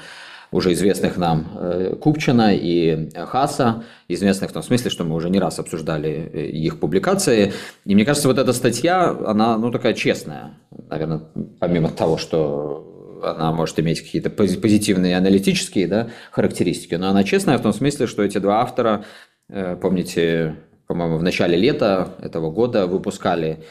[0.52, 5.40] уже известных нам э, Купчина и Хаса, известных в том смысле, что мы уже не
[5.40, 7.54] раз обсуждали э, их публикации.
[7.86, 10.54] И мне кажется, вот эта статья, она ну, такая честная,
[10.90, 11.22] наверное,
[11.60, 17.62] помимо того, что она может иметь какие-то позитивные аналитические да, характеристики, но она честная в
[17.62, 19.04] том смысле, что эти два автора,
[19.50, 20.56] э, помните,
[20.88, 23.64] по-моему, в начале лета этого года выпускали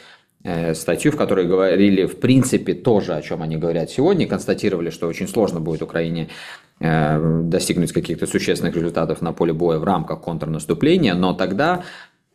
[0.73, 5.27] статью, в которой говорили, в принципе, тоже, о чем они говорят сегодня, констатировали, что очень
[5.27, 6.29] сложно будет Украине
[6.79, 11.83] э, достигнуть каких-то существенных результатов на поле боя в рамках контрнаступления, но тогда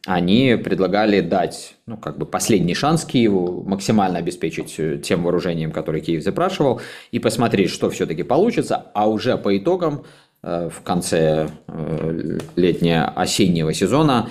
[0.06, 6.00] они предлагали дать ну, как бы последний шанс Киеву, максимально обеспечить э, тем вооружением, которое
[6.00, 6.80] Киев запрашивал,
[7.12, 10.04] и посмотреть, что все-таки получится, а уже по итогам
[10.42, 14.28] э, в конце э, летнего-осеннего сезона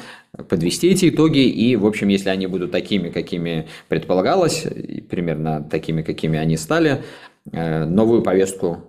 [0.49, 4.65] подвести эти итоги, и, в общем, если они будут такими, какими предполагалось,
[5.09, 7.03] примерно такими, какими они стали,
[7.45, 8.85] новую повестку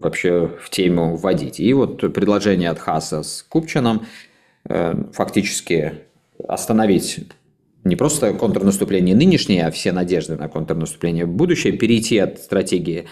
[0.00, 1.60] вообще в тему вводить.
[1.60, 4.06] И вот предложение от Хаса с Купчином–
[4.66, 5.92] Э, фактически
[6.48, 7.20] остановить
[7.84, 13.08] не просто контрнаступление нынешнее, а все надежды на контрнаступление в будущее, перейти от стратегии Э,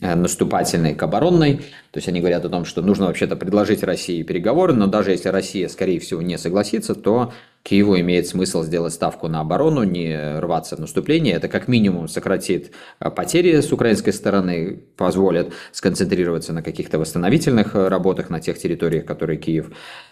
[0.00, 1.56] наступательной к оборонной.
[1.90, 5.28] То есть они говорят о том, что нужно вообще-то предложить России переговоры, но даже если
[5.28, 7.32] Россия, скорее всего, не согласится, то
[7.64, 11.34] Киеву имеет смысл сделать ставку на оборону, не рваться в наступление.
[11.34, 17.88] Это как минимум сократит э, потери с украинской стороны, позволит сконцентрироваться на каких-то восстановительных э,
[17.88, 19.70] работах на тех территориях, которые Киев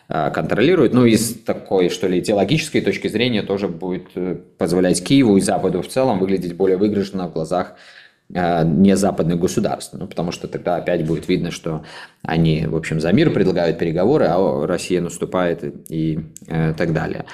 [0.08, 0.94] контролирует.
[0.94, 4.08] Ну и с такой, что ли, теологической точки зрения тоже будет
[4.56, 7.97] позволять Киеву и Западу в целом выглядеть более выигрышно в глазах Э,
[8.30, 11.82] не западных государств, ну, потому что тогда опять будет видно, что
[12.22, 17.24] они, в общем, за мир предлагают переговоры, а Россия наступает и, и э, так далее.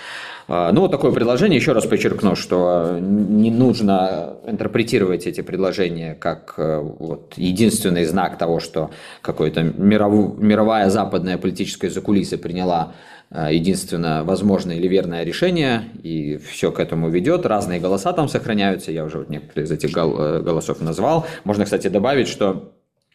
[0.46, 6.54] Э, ну, вот такое предложение, еще раз подчеркну, что не нужно интерпретировать эти предложения как
[6.56, 14.76] вот, единственный знак того, что какая-то миров, мировая западная политическая закулиса приняла Э, единственно возможное
[14.76, 17.46] или верное решение, и все к этому ведет.
[17.46, 21.26] Разные голоса там сохраняются, я уже вот некоторые из этих э, голосов назвал.
[21.42, 22.72] Можно, кстати, добавить, что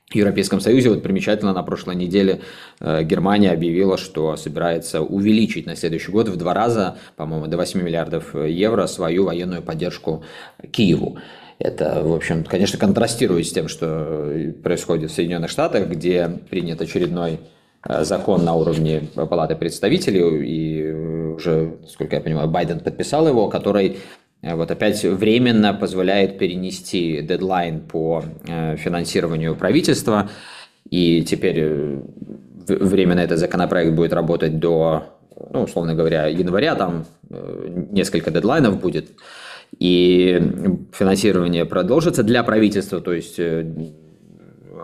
[0.10, 2.42] в Европейском Союзе, вот примечательно, на прошлой неделе
[2.80, 7.82] э, Германия объявила, что собирается увеличить на следующий год в два раза, по-моему, до 8
[7.82, 10.24] миллиардов евро свою военную поддержку
[10.72, 11.18] Киеву.
[11.60, 17.40] Это, в общем, конечно, контрастирует с тем, что происходит в Соединенных Штатах, где принят очередной
[17.42, 20.92] Э, закон на уровне Палаты представителей, и
[21.36, 24.00] уже, насколько я понимаю, Байден подписал его, который
[24.42, 30.30] э, вот опять временно позволяет перенести дедлайн по э, финансированию правительства,
[30.90, 32.00] и теперь
[32.68, 35.04] временно этот законопроект будет работать до,
[35.52, 37.06] ну, условно говоря, января, там
[37.92, 39.10] несколько дедлайнов будет,
[39.78, 40.42] и
[40.92, 43.40] финансирование продолжится для правительства, то есть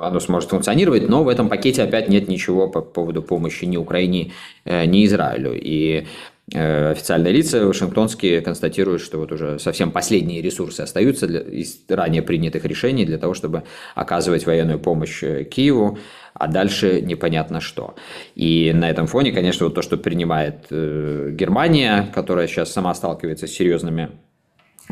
[0.01, 4.31] оно сможет функционировать, но в этом пакете опять нет ничего по поводу помощи ни Украине,
[4.65, 5.53] э, ни Израилю.
[5.55, 6.07] И
[6.53, 12.21] э, официальные лица вашингтонские констатируют, что вот уже совсем последние ресурсы остаются для, из ранее
[12.21, 13.63] принятых решений для того, чтобы
[13.95, 15.97] оказывать военную помощь э, Киеву,
[16.33, 17.95] а дальше непонятно что.
[18.35, 23.51] И на этом фоне, конечно, вот то, что принимает Германия, которая сейчас сама сталкивается с
[23.51, 24.09] серьезными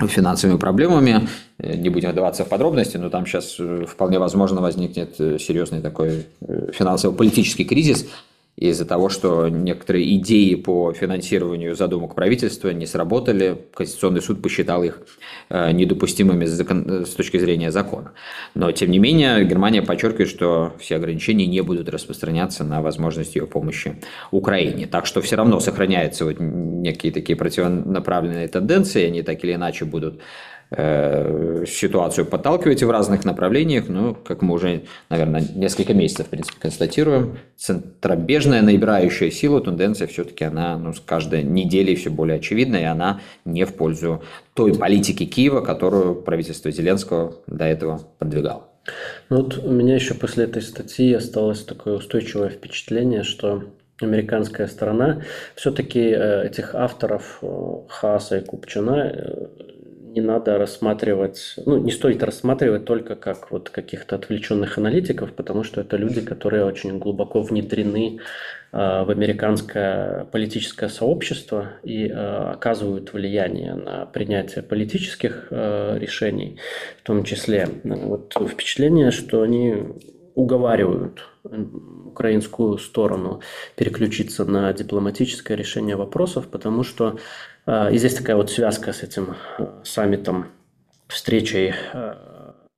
[0.08, 1.28] финансовыми проблемами.
[1.58, 5.82] Э, не будем вдаваться в подробности, но там сейчас э, вполне возможно возникнет э, серьезный
[5.82, 6.26] такой
[6.74, 8.08] финансово-политический кризис,
[8.56, 15.02] из-за того, что некоторые идеи по финансированию задумок правительства не сработали, Конституционный суд посчитал их
[15.50, 18.14] э, недопустимыми с точки зрения закона.
[18.54, 23.48] Но, тем не менее, Германия подчеркивает, что все ограничения не будут распространяться на возможность ее
[23.48, 24.86] помощи Украине.
[24.86, 30.22] Так что все равно сохраняются вот некие такие противонаправленные тенденции, они так или иначе будут
[30.76, 36.60] Э, ситуацию подталкивать в разных направлениях, но, как мы уже, наверное, несколько месяцев, в принципе,
[36.60, 42.86] констатируем, центробежная набирающая силу тенденция все-таки она ну, с каждой неделей все более очевидна, и
[42.86, 44.24] она не в пользу
[44.56, 48.68] той политики Киева, которую правительство Зеленского до этого продвигало.
[49.30, 53.64] Ну вот у меня еще после этой статьи осталось такое устойчивое впечатление, что
[54.02, 55.22] американская сторона
[55.56, 57.48] все-таки э, этих авторов э,
[57.90, 59.50] Хаса и Купчина
[60.14, 65.82] не надо рассматривать, ну, не стоит рассматривать только как вот каких-то отвлеченных аналитиков, потому что
[65.82, 68.20] это люди, которые очень глубоко внедрены
[68.72, 76.60] э, в американское политическое сообщество и э, оказывают влияние на принятие политических э, решений,
[77.02, 77.68] в том числе.
[77.84, 79.84] Вот впечатление, что они
[80.36, 81.24] уговаривают
[82.06, 83.42] украинскую сторону
[83.76, 87.18] переключиться на дипломатическое решение вопросов, потому что
[87.66, 90.48] и здесь такая вот связка с этим э, саммитом,
[91.08, 92.16] встречей э,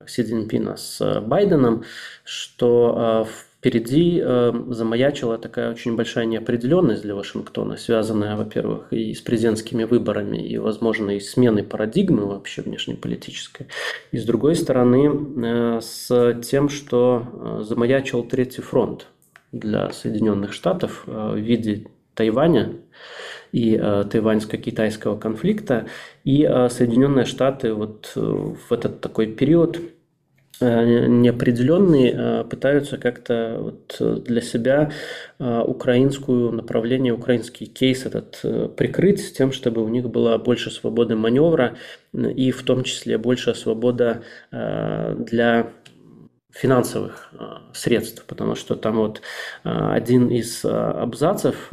[0.06, 1.86] Си Цзиньпина с Байденом,
[2.24, 9.86] что э, впереди замаячила такая очень большая неопределенность для Вашингтона, связанная, во-первых, и с президентскими
[9.86, 13.66] выборами, и, возможно, и сменой парадигмы вообще внешнеполитической.
[14.12, 19.08] И, с другой стороны, с тем, что замаячил Третий фронт
[19.52, 22.76] для Соединенных Штатов в виде Тайваня,
[23.56, 25.86] и э, тайваньско-китайского конфликта.
[26.26, 29.80] И э, Соединенные Штаты вот э, в этот такой период
[30.62, 34.92] неопределенные, э, пытаются как-то вот для себя
[35.40, 38.42] украинскую направление, украинский кейс этот
[38.76, 41.76] прикрыть с тем, чтобы у них была больше свободы маневра
[42.14, 45.68] и в том числе больше свобода для
[46.56, 47.34] финансовых
[47.74, 49.22] средств, потому что там вот
[49.64, 51.70] один из абзацев,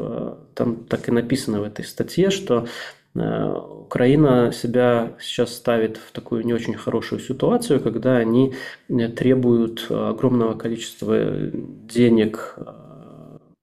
[0.55, 2.66] там так и написано в этой статье, что
[3.14, 8.55] Э, Украина себя сейчас ставит в такую не очень хорошую ситуацию, когда они
[8.88, 11.18] э, требуют огромного количества
[11.53, 12.62] денег э,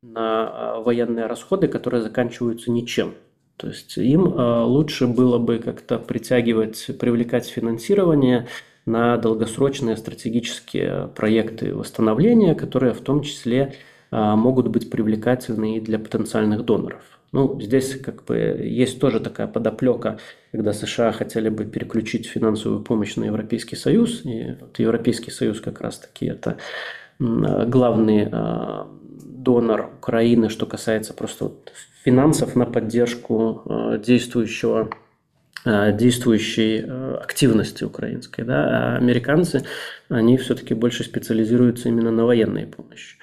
[0.04, 3.16] на военные расходы, которые заканчиваются ничем.
[3.58, 8.48] То есть им лучше было бы как-то притягивать, привлекать финансирование
[8.90, 13.76] на долгосрочные стратегические проекты восстановления, которые в том числе
[14.12, 17.04] могут быть привлекательны и для потенциальных доноров.
[17.32, 20.18] Ну, здесь как бы есть тоже такая подоплека,
[20.52, 25.80] когда США хотели бы переключить финансовую помощь на Европейский Союз, и вот Европейский Союз как
[25.82, 26.58] раз-таки это
[27.20, 31.52] главный а, донор Украины, что касается просто
[32.04, 34.90] финансов на поддержку а, действующего а,
[35.66, 36.86] действующей
[37.20, 38.44] активности украинской.
[38.44, 38.96] Да?
[38.96, 39.64] А американцы,
[40.10, 43.18] они все-таки больше специализируются именно на военной помощи.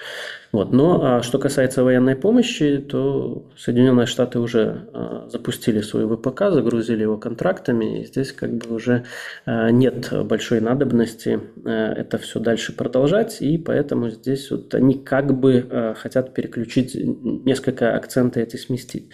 [0.52, 0.72] Вот.
[0.72, 7.02] Но а что касается военной помощи, то Соединенные Штаты уже а, запустили свой ВПК, загрузили
[7.02, 9.04] его контрактами, и здесь как бы уже
[9.44, 15.38] а, нет большой надобности а, это все дальше продолжать, и поэтому здесь вот они как
[15.38, 19.10] бы а, хотят переключить несколько акценты эти сместить.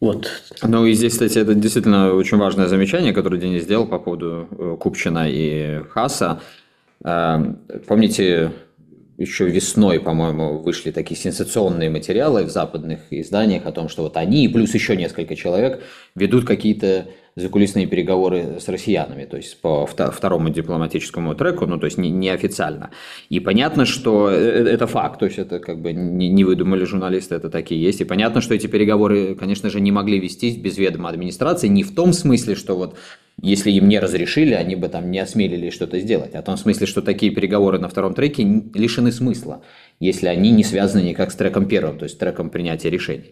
[0.00, 0.30] Вот.
[0.62, 4.76] Ну и здесь, кстати, это действительно очень важное замечание, которое Денис сделал по поводу э,
[4.80, 6.40] Купчина и Хаса.
[7.04, 7.54] А,
[7.86, 8.50] помните,
[9.18, 14.46] еще весной, по-моему, вышли такие сенсационные материалы в западных изданиях о том, что вот они
[14.46, 15.82] и плюс еще несколько человек
[16.14, 17.08] ведут какие-то
[17.40, 22.90] закулисные переговоры с россиянами, то есть по второму дипломатическому треку, ну то есть неофициально.
[23.28, 27.34] И понятно, что э, э, это факт, то есть это как бы не выдумали журналисты,
[27.34, 28.00] это такие есть.
[28.00, 31.94] И понятно, что эти переговоры, конечно же, не могли вестись без ведома администрации, не в
[31.94, 32.96] том смысле, что вот
[33.42, 36.34] если им не разрешили, они бы там не осмелились что-то сделать.
[36.34, 38.42] А в том смысле, что такие переговоры на втором треке
[38.74, 39.62] лишены смысла,
[39.98, 43.30] если они не связаны никак с треком первым, то есть треком принятия решений.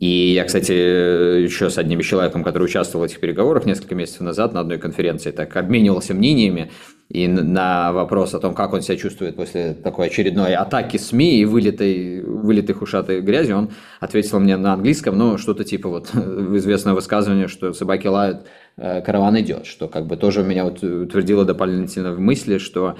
[0.00, 4.52] И я, кстати, еще с одним человеком, который участвовал в этих переговорах несколько месяцев назад
[4.52, 6.70] на одной конференции, так обменивался мнениями,
[7.10, 11.44] и на вопрос о том, как он себя чувствует после такой очередной атаки СМИ и
[11.44, 13.70] вылитой, вылитых ушатой грязи, он
[14.00, 19.38] ответил мне на английском, ну, что-то типа вот известное высказывание, что собаки лают, Э, караван
[19.40, 22.96] идет, что как бы тоже меня утвердило дополнительно в мысли, что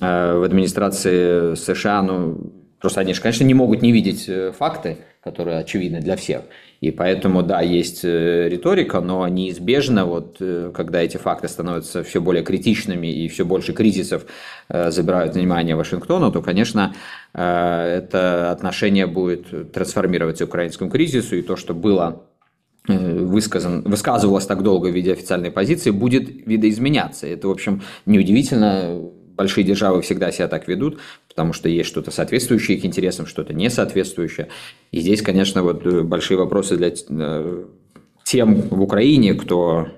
[0.00, 2.52] э, в администрации США, ну,
[2.84, 6.42] просто они же, конечно, не могут не видеть э, факты, которые очевидны для всех.
[6.82, 10.36] И поэтому, да, есть риторика, но неизбежно, вот,
[10.74, 14.26] когда эти факты становятся все более критичными и все больше кризисов
[14.68, 16.94] забирают внимание Вашингтону, то, конечно,
[17.32, 22.24] это отношение будет трансформироваться к украинскому кризису, и то, что было
[22.86, 27.26] Э, высказан, высказывалась так долго в виде официальной позиции, будет видоизменяться.
[27.26, 29.00] Это, в общем, неудивительно.
[29.36, 33.70] Большие державы всегда себя так ведут, потому что есть что-то соответствующее их интересам, что-то не
[33.70, 34.48] соответствующее.
[34.92, 37.64] И здесь, конечно, вот э, большие вопросы для э,
[38.24, 39.88] тем в Украине, кто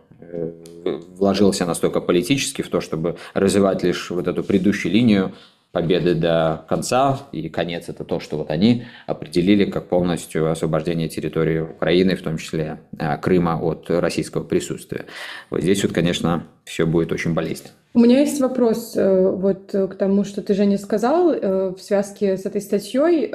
[1.17, 5.33] вложился настолько политически в то, чтобы развивать лишь вот эту предыдущую линию
[5.77, 11.59] победы до конца, и конец это то, что вот они определили как полностью освобождение территории
[11.59, 15.05] Украины, в том числе а, Крыма от российского присутствия.
[15.51, 17.73] Вот здесь вот, конечно, все будет очень болезненно.
[17.93, 22.39] У меня есть вопрос э, вот к тому, что ты, Женя, сказал э, в связке
[22.39, 23.31] с этой статьей.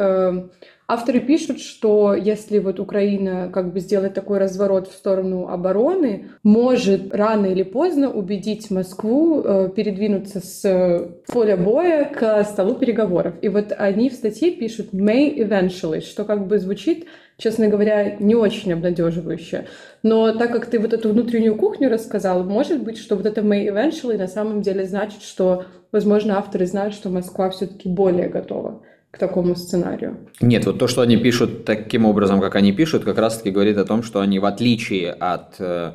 [0.92, 6.26] Э, Авторы пишут, что если вот Украина как бы сделает такой разворот в сторону обороны,
[6.44, 13.36] может рано или поздно убедить Москву э, передвинуться с поля боя к столу переговоров.
[13.42, 18.36] И вот они в статье пишут «may eventually», что как бы звучит честно говоря, не
[18.36, 19.66] очень обнадеживающе.
[20.04, 23.66] Но так как ты вот эту внутреннюю кухню рассказал, может быть, что вот это may
[23.66, 29.18] eventually на самом деле значит, что, возможно, авторы знают, что Москва все-таки более готова к
[29.18, 30.18] такому сценарию?
[30.40, 33.86] Нет, вот то, что они пишут таким образом, как они пишут, как раз-таки говорит о
[33.86, 35.92] том, что они в отличие от э,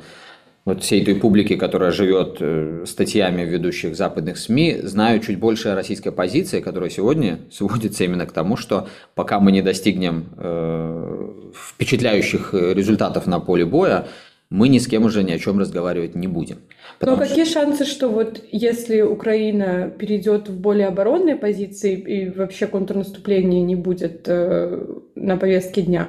[0.66, 6.12] вот всей той публики, которая живет э, статьями ведущих западных СМИ, знают чуть больше российской
[6.12, 13.26] позиции, которая сегодня сводится именно к тому, что пока мы не достигнем э, впечатляющих результатов
[13.26, 14.08] на поле боя,
[14.50, 16.58] мы ни с кем уже ни о чем разговаривать не будем.
[17.00, 17.60] Но какие что...
[17.60, 24.22] шансы, что вот если Украина перейдет в более оборонные позиции и вообще контрнаступления не будет
[24.26, 26.08] э, на повестке дня,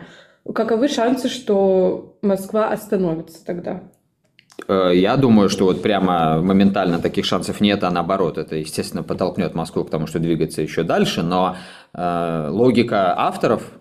[0.53, 3.83] каковы шансы, что Москва остановится тогда?
[4.67, 9.55] Э, я думаю, что вот прямо моментально таких шансов нет, а наоборот, это, естественно, подтолкнет
[9.55, 11.57] Москву к тому, что двигаться еще дальше, но
[11.93, 13.71] э, логика авторов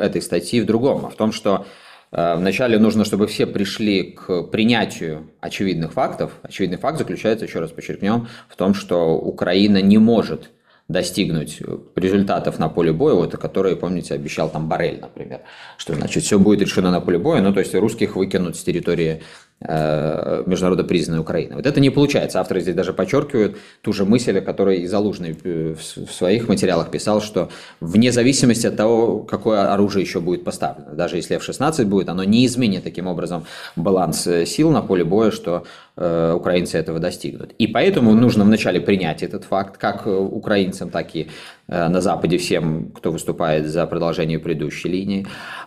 [0.00, 1.66] этой статьи в другом, а в том, что
[2.14, 6.32] вначале нужно, чтобы все пришли к принятию очевидных фактов.
[6.42, 10.50] Очевидный факт заключается, еще раз подчеркнем, в том, что Украина не может
[10.86, 11.62] достигнуть
[11.96, 15.40] результатов на поле боя, вот, которые, помните, обещал там Барель, например,
[15.78, 19.22] что, значит, все будет решено на поле боя, ну, то есть русских выкинут с территории
[19.53, 21.56] Э, международно признанной Украины.
[21.56, 22.40] Вот это не получается.
[22.40, 26.90] Авторы здесь даже подчеркивают ту же мысль, о которой и Залужный э, в своих материалах
[26.90, 27.48] писал, что
[27.80, 32.44] вне зависимости от того, какое оружие еще будет поставлено, даже если F-16 будет, оно не
[32.46, 33.46] изменит таким образом
[33.76, 35.66] баланс э, сил на поле боя, что э,
[35.96, 37.52] украинцы этого достигнут.
[37.52, 41.28] И поэтому нужно вначале принять этот факт, как украинцам, так и
[41.68, 45.26] э, на Западе всем, кто выступает за продолжение предыдущей линии.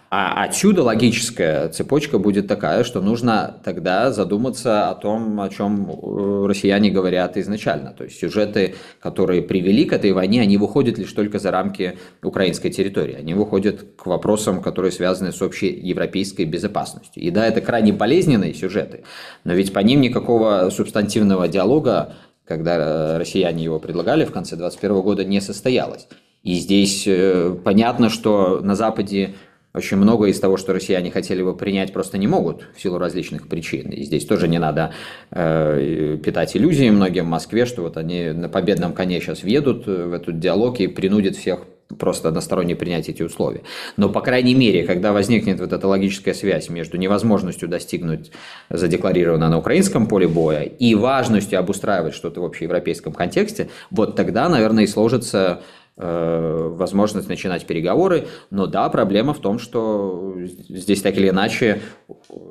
[0.10, 6.46] А отсюда логическая цепочка будет такая, что нужно тогда задуматься о том, о чем э,
[6.48, 7.92] россияне говорят изначально.
[7.92, 12.70] То есть сюжеты, которые привели к этой войне, они выходят лишь только за рамки украинской
[12.70, 13.16] территории.
[13.16, 17.22] Они выходят к вопросам, которые связаны с общей европейской безопасностью.
[17.22, 19.04] И да, это крайне болезненные сюжеты,
[19.44, 22.14] но ведь по ним никакого субстантивного диалога,
[22.46, 26.08] когда э, россияне его предлагали в конце 2021 года, не состоялось.
[26.44, 29.36] И здесь э, понятно, что на Западе
[29.74, 33.48] очень многое из того, что россияне хотели бы принять, просто не могут в силу различных
[33.48, 33.90] причин.
[33.90, 34.92] И здесь тоже не надо
[35.30, 40.14] э, питать иллюзии многим в Москве, что вот они на победном коне сейчас въедут в
[40.14, 41.60] этот диалог и принудят всех
[41.98, 43.62] просто односторонне принять эти условия.
[43.96, 48.32] Но, по крайней мере, когда возникнет вот эта логическая связь между невозможностью достигнуть
[48.70, 54.84] задекларированного на украинском поле боя и важностью обустраивать что-то в общеевропейском контексте, вот тогда, наверное,
[54.84, 55.62] и сложится
[55.98, 58.28] возможность начинать переговоры.
[58.52, 60.36] Но да, проблема в том, что
[60.70, 61.82] здесь так или иначе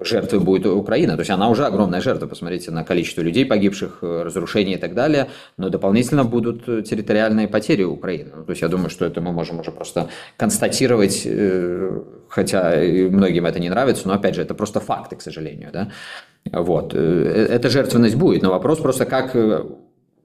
[0.00, 1.14] жертвой будет Украина.
[1.14, 2.26] То есть она уже огромная жертва.
[2.26, 5.28] Посмотрите на количество людей погибших, э, разрушений и так далее.
[5.56, 8.30] Но дополнительно будут территориальные потери Украины.
[8.30, 12.74] То есть я думаю, что это мы можем уже просто констатировать, э, хотя
[13.10, 15.70] многим это не нравится, но опять же это просто факты, к сожалению.
[15.72, 15.88] Да?
[16.52, 16.94] Вот.
[16.94, 19.36] Эта жертвенность будет, но вопрос просто как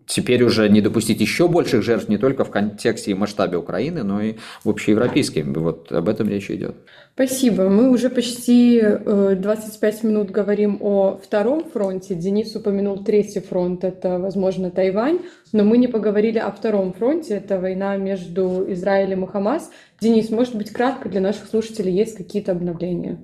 [0.05, 4.21] теперь уже не допустить еще больших жертв не только в контексте и масштабе Украины, но
[4.21, 5.53] и в общеевропейском.
[5.53, 6.75] Вот об этом речь идет.
[7.13, 7.69] Спасибо.
[7.69, 12.15] Мы уже почти 25 э, минут говорим о втором фронте.
[12.15, 15.19] Денис упомянул третий фронт, это, возможно, Тайвань,
[15.51, 19.69] но мы не поговорили о втором фронте, это война между Израилем и Хамас.
[19.99, 23.19] Денис, может быть, кратко для наших слушателей есть какие-то обновления?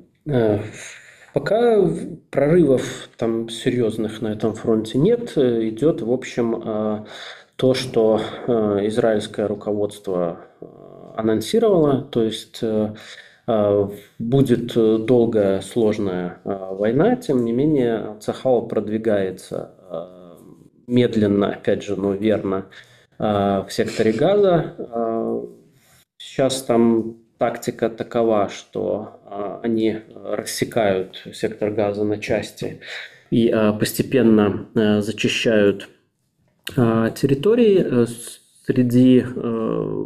[1.37, 1.87] Э, Пока
[2.31, 5.37] прорывов там серьезных на этом фронте нет.
[5.37, 7.05] Идет, в общем, э,
[7.55, 8.51] то, что э,
[8.87, 10.65] израильское руководство э,
[11.15, 12.63] анонсировало, то есть
[14.19, 19.71] будет долгая, сложная война, тем не менее Цахал продвигается
[20.85, 22.65] медленно, опять же, но верно
[23.17, 24.75] в секторе Газа.
[26.17, 32.81] Сейчас там тактика такова, что а, они рассекают сектор газа на части
[33.29, 35.89] и а, постепенно а, зачищают
[36.75, 37.85] территории.
[37.85, 38.05] Э,
[38.65, 40.05] среди э,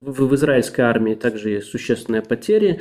[0.00, 2.80] в израильской армии также есть существенные потери.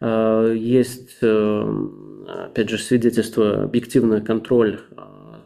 [0.00, 1.86] Есть, э,
[2.26, 4.80] опять же, свидетельство, объективный контроль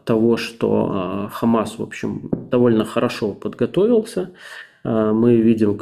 [0.04, 4.30] того, что Хамас, в общем, довольно хорошо подготовился.
[4.82, 5.78] А, мы видим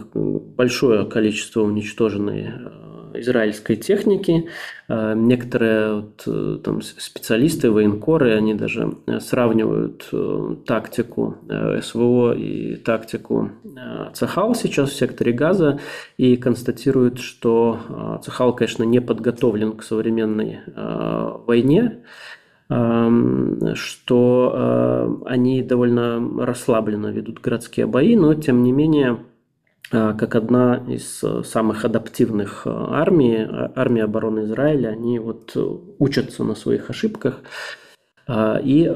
[0.56, 4.48] большое количество уничтоженной э, израильской техники.
[4.88, 10.10] А, некоторые вот, э, там, специалисты, военкоры, они даже э, сравнивают
[10.66, 11.36] тактику
[11.82, 13.50] СВО и тактику
[14.14, 15.78] Цахал сейчас в секторе Газа
[16.16, 20.60] и констатируют, что Цахал, конечно, не подготовлен к современной
[21.46, 22.02] войне,
[22.68, 29.20] что э, они довольно расслабленно ведут городские бои, но тем не менее,
[29.90, 33.38] э, как одна из самых адаптивных э, армий,
[33.74, 35.56] армия обороны Израиля, они вот
[35.98, 37.40] учатся на своих ошибках.
[38.30, 38.86] И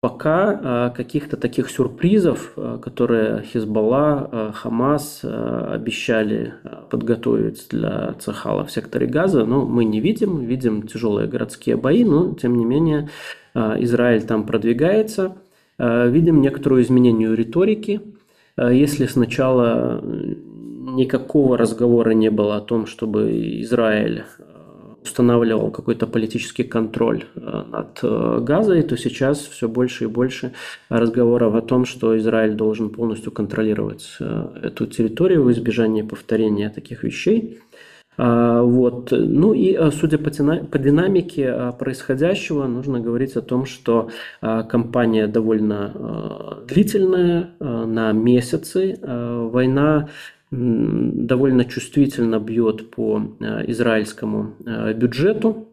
[0.00, 6.54] Пока а, каких-то таких сюрпризов, а, которые Хизбалла, а, Хамас обещали
[6.88, 10.38] подготовить для Цахала в секторе Газа, но мы не видим.
[10.44, 13.08] Видим тяжелые городские бои, но тем не менее
[13.54, 15.36] Израиль там продвигается.
[15.78, 18.00] Видим некоторую изменение риторики.
[18.56, 24.24] Если сначала никакого разговора не было о том, чтобы Израиль
[25.08, 30.52] устанавливал какой-то политический контроль э, над э, Газой, то сейчас все больше и больше
[30.90, 37.04] разговоров о том, что Израиль должен полностью контролировать э, эту территорию в избежании повторения таких
[37.04, 37.58] вещей.
[38.20, 39.12] Вот.
[39.12, 48.10] Ну и судя по динамике происходящего, нужно говорить о том, что кампания довольно длительная, на
[48.10, 48.98] месяцы.
[49.00, 50.08] Война
[50.50, 53.22] довольно чувствительно бьет по
[53.66, 54.54] израильскому
[54.94, 55.68] бюджету.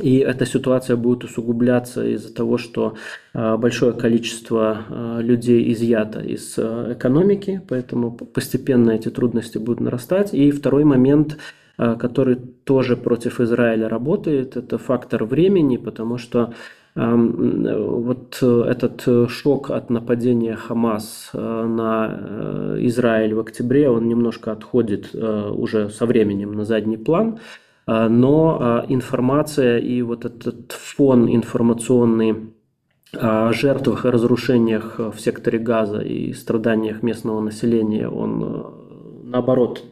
[0.00, 2.94] И эта ситуация будет усугубляться из-за того, что
[3.34, 10.32] а, большое количество людей изъято из экономики, поэтому постепенно эти трудности будут нарастать.
[10.34, 11.36] И второй момент,
[11.76, 16.54] который тоже против Израиля работает, это фактор времени, потому что
[16.98, 26.06] вот этот шок от нападения Хамас на Израиль в октябре, он немножко отходит уже со
[26.06, 27.38] временем на задний план.
[27.86, 32.52] Но информация и вот этот фон информационный
[33.12, 38.64] о жертвах и разрушениях в секторе газа и страданиях местного населения, он э,
[39.24, 39.82] наоборот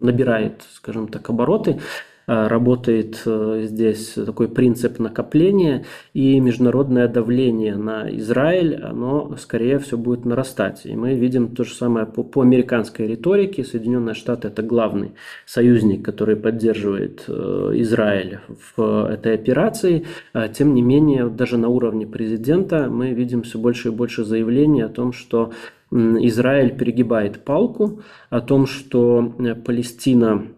[0.00, 1.80] набирает, скажем так, обороты.
[2.28, 9.96] Э, работает э, здесь такой принцип накопления и международное давление на Израиль, оно скорее все
[9.96, 10.84] будет нарастать.
[10.84, 13.64] И мы видим то же самое по, по американской риторике.
[13.64, 15.12] Соединенные Штаты– это главный
[15.46, 18.40] союзник, который поддерживает э, Израиль
[18.76, 20.04] в этой операции.
[20.52, 24.88] Тем не менее, даже на уровне президента мы видим все больше и больше заявлений о
[24.90, 25.52] том, что
[25.90, 29.32] Израиль перегибает палку, о том, что
[29.64, 30.57] Палестина а,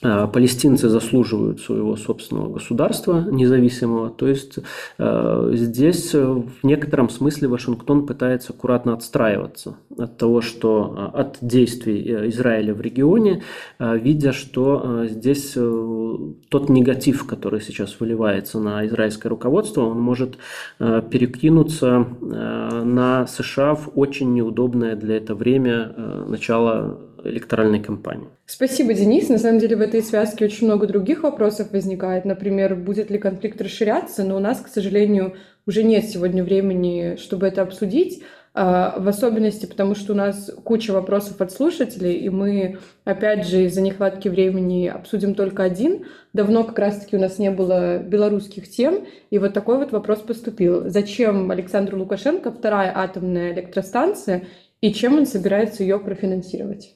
[0.00, 4.10] палестинцы заслуживают своего собственного государства независимого.
[4.10, 4.58] То есть
[4.98, 11.38] э, здесь э, в некотором смысле Вашингтон пытается аккуратно отстраиваться от того, что э, от
[11.40, 13.42] действий Израиля в регионе,
[13.78, 20.36] видя, что здесь тот негатив, который сейчас выливается на израильское руководство, он может
[20.78, 25.94] перекинуться на США в очень неудобное для этого время
[26.28, 28.28] начало электоральной кампании.
[28.46, 29.28] Спасибо, Денис.
[29.28, 32.24] На самом деле в этой связке очень много других вопросов возникает.
[32.24, 35.34] Например, будет ли конфликт расширяться, но у нас, к сожалению,
[35.66, 38.22] уже нет сегодня времени, чтобы это обсудить.
[38.56, 43.64] А, в особенности потому, что у нас куча вопросов от слушателей, и мы, опять же,
[43.64, 46.04] из-за нехватки времени обсудим только один.
[46.32, 50.88] Давно как раз-таки у нас не было белорусских тем, и вот такой вот вопрос поступил.
[50.88, 54.44] Зачем Александру Лукашенко вторая атомная электростанция,
[54.80, 56.94] и чем он собирается ее профинансировать?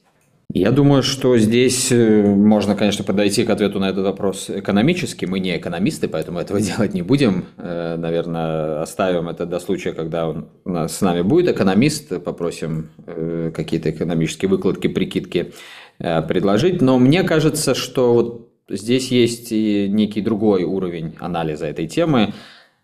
[0.51, 5.25] Я думаю, что здесь э, можно, конечно, подойти к ответу на этот вопрос экономически.
[5.25, 7.45] Мы не экономисты, поэтому этого делать не будем.
[7.57, 13.91] Э, наверное, оставим это до случая, когда нас с нами будет экономист, попросим э, какие-то
[13.91, 15.53] экономические выкладки, прикидки
[15.99, 16.81] предложить.
[16.81, 22.33] Но мне кажется, что вот здесь есть и некий другой уровень анализа этой темы.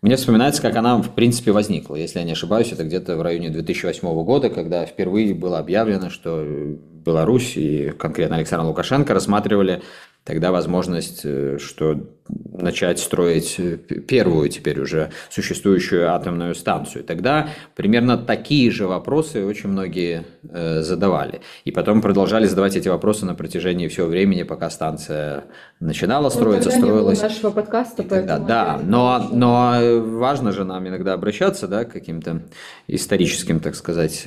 [0.06, 1.96] Мне вспоминается, как она, в принципе, возникла.
[1.96, 6.44] Если я не ошибаюсь, это где-то в районе 2008 года, когда впервые было объявлено, что
[6.46, 9.82] Беларусь и конкретно Александр Лукашенко рассматривали
[10.26, 17.04] тогда возможность, э, что начать строить э, первую теперь уже существующую атомную станцию.
[17.04, 21.42] Тогда примерно такие же вопросы очень многие э, задавали.
[21.64, 25.44] И потом продолжали задавать эти вопросы на протяжении всего времени, пока станция
[25.78, 27.22] начинала ну, строиться, ну, строилась.
[27.22, 32.42] Не нашего подкаста, тогда, да, но, но важно же нам иногда обращаться да, к каким-то
[32.88, 34.26] историческим, так сказать,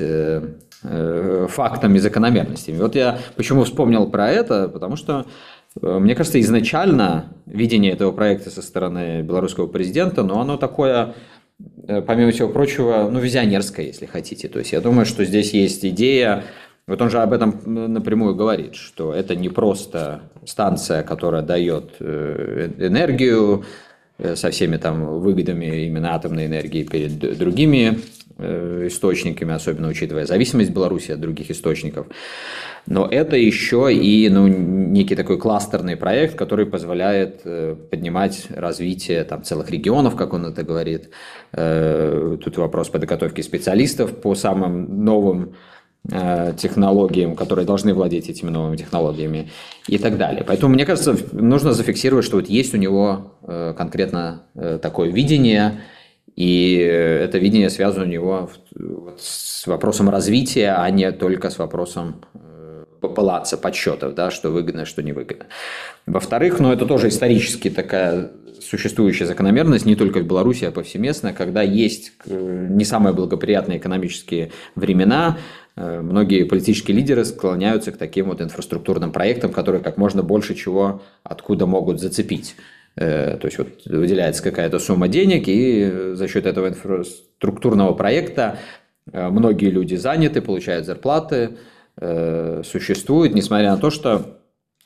[0.81, 2.77] фактам и закономерностями.
[2.77, 8.49] Вот я почему вспомнил про это, потому что Э, мне кажется, изначально видение этого проекта
[8.49, 11.15] со стороны белорусского президента, но оно такое,
[11.87, 14.47] э, помимо всего прочего, ну, визионерское, если хотите.
[14.47, 16.43] То есть я думаю, что здесь есть идея,
[16.87, 22.71] вот он же об этом напрямую говорит, что это не просто станция, которая дает э,
[22.79, 23.63] энергию
[24.35, 27.99] со всеми там выгодами именно атомной энергии перед другими
[28.37, 32.07] источниками, особенно учитывая зависимость Беларуси от других источников.
[32.89, 39.43] Но это еще и ну, некий такой кластерный проект, который позволяет э, поднимать развитие там,
[39.43, 41.09] целых регионов, как он это говорит.
[41.51, 48.77] Э, тут вопрос подготовки специалистов по самым новым э, технологиям, которые должны владеть этими новыми
[48.77, 49.49] технологиями
[49.87, 50.43] и так далее.
[50.47, 53.33] Поэтому, мне кажется, нужно зафиксировать, что вот есть у него
[53.77, 54.43] конкретно
[54.81, 55.81] такое видение,
[56.35, 58.49] и это видение связано у него
[59.17, 62.23] с вопросом развития, а не только с вопросом
[63.01, 65.45] баланса подсчетов, да, что выгодно, что невыгодно.
[66.05, 68.31] Во-вторых, ну это тоже исторически такая
[68.69, 74.51] существующая закономерность не только в Беларуси, а повсеместно, когда есть э, не самые благоприятные экономические
[74.75, 75.37] времена,
[75.75, 81.01] э, многие политические лидеры склоняются к таким вот инфраструктурным проектам, которые как можно больше чего
[81.23, 82.55] откуда могут зацепить.
[82.95, 88.59] Э, то есть вот выделяется какая-то сумма денег, и за счет этого инфраструктурного проекта
[89.11, 91.57] многие люди заняты, получают зарплаты,
[92.63, 94.38] существует, несмотря на то, что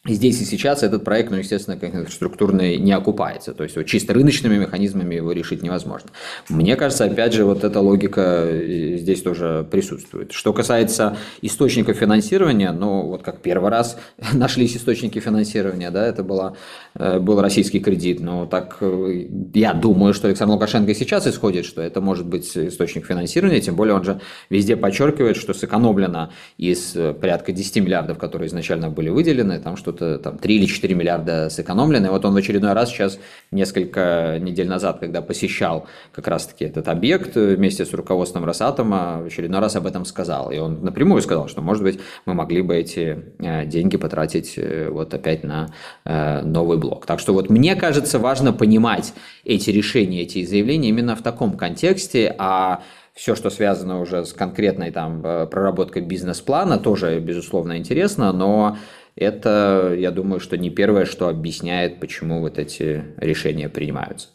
[0.06, 3.54] Здесь и сейчас этот проект, ну, естественно, как структурный не окупается.
[3.54, 6.10] То есть вот чисто рыночными механизмами его решить невозможно.
[6.50, 10.34] Мне кажется, опять же, вот эта логика э, здесь тоже присутствует.
[10.34, 13.98] Что касается источников финансирования, ну, вот как первый раз
[14.34, 16.58] нашлись источники финансирования, да, это была,
[16.96, 18.20] э, был российский кредит.
[18.20, 23.06] Но так э, я думаю, что Александр Лукашенко сейчас исходит, что это может быть источник
[23.06, 26.92] финансирования, тем более он же везде подчеркивает, что сэкономлено из
[27.22, 31.50] порядка 10 миллиардов, которые изначально были выделены, там что что-то там 3 или 4 миллиарда
[31.50, 32.08] сэкономлены.
[32.08, 33.20] И вот он в очередной раз сейчас,
[33.52, 39.60] несколько недель назад, когда посещал как раз-таки этот объект вместе с руководством Росатома, в очередной
[39.60, 40.52] раз об этом сказал.
[40.52, 44.90] И он напрямую сказал, что, может быть, мы могли бы эти э, деньги потратить э,
[44.90, 45.74] вот опять на
[46.06, 47.06] э, новый блок.
[47.06, 49.14] Так что вот мне кажется, важно понимать
[49.46, 52.82] эти решения, эти заявления именно в таком контексте, а
[53.14, 58.78] все, что связано уже с конкретной там проработкой бизнес-плана, тоже, безусловно, интересно, но
[59.16, 64.30] это, я думаю, что не первое, что объясняет, почему вот эти решения принимаются.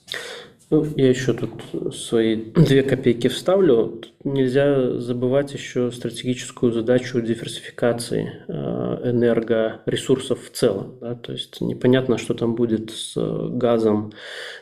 [0.70, 4.00] Ну, я еще тут свои две копейки вставлю.
[4.02, 8.52] Тут нельзя забывать еще стратегическую задачу диверсификации э,
[9.10, 10.98] энергоресурсов в целом.
[11.00, 11.14] Да?
[11.14, 14.12] То есть непонятно, что там будет с газом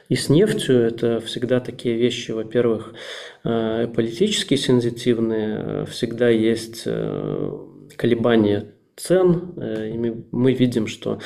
[0.08, 0.80] и с нефтью.
[0.80, 2.94] Это всегда такие вещи, во-первых,
[3.42, 5.86] э, политически сензитивные.
[5.86, 7.58] Всегда есть э,
[7.96, 11.20] колебания цен, э, мы видим, что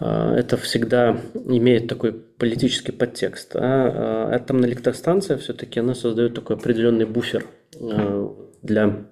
[0.00, 3.56] э, это всегда имеет такой политический подтекст.
[3.56, 7.44] А атомная электростанция все-таки она создает такой определенный буфер
[7.78, 8.28] э,
[8.62, 9.06] для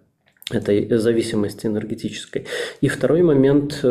[0.52, 2.46] этой зависимости энергетической.
[2.80, 3.84] И второй момент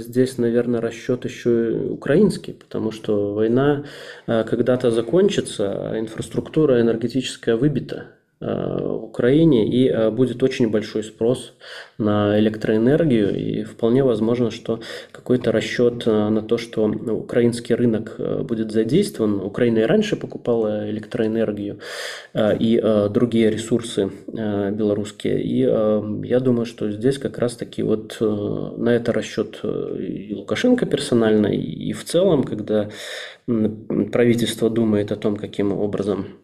[0.00, 3.84] здесь, наверное, расчет еще украинский, потому что война
[4.26, 8.16] когда-то закончится, а инфраструктура энергетическая выбита.
[8.42, 11.54] Э, Украине, и э, будет очень большой спрос
[11.96, 14.80] на электроэнергию, и вполне возможно, что
[15.12, 19.40] какой-то расчет э, на то, что украинский рынок будет задействован.
[19.40, 21.78] Украина и раньше покупала электроэнергию
[22.34, 25.58] и другие ресурсы белорусские, и
[26.28, 32.04] я думаю, что здесь как раз-таки вот на это расчет и Лукашенко персонально, и в
[32.04, 32.88] целом, когда
[33.46, 36.41] правительство думает о том, каким образом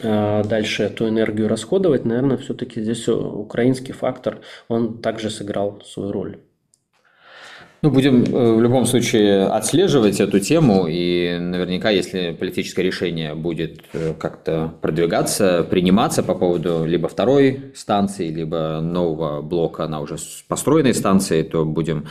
[0.00, 6.38] дальше эту энергию расходовать, наверное, все-таки здесь украинский фактор, он также сыграл свою роль.
[7.84, 13.82] Ну, будем э, в любом случае отслеживать эту тему, и наверняка, если политическое решение будет
[13.92, 20.16] э, как-то продвигаться, приниматься по поводу либо второй станции, либо нового блока на уже
[20.48, 22.06] построенной станции, то будем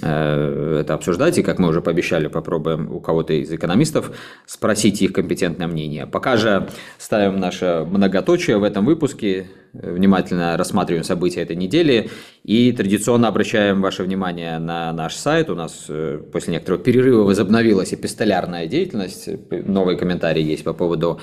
[0.00, 4.10] это обсуждать, и, как мы уже пообещали, попробуем у кого-то из экономистов
[4.46, 6.06] спросить их компетентное мнение.
[6.06, 12.10] Пока же ставим наше многоточие в этом выпуске, внимательно рассматриваем события этой недели
[12.42, 15.50] и традиционно обращаем ваше внимание на наш сайт.
[15.50, 21.20] У нас э, после некоторого перерыва возобновилась эпистолярная деятельность, новые комментарии есть по поводу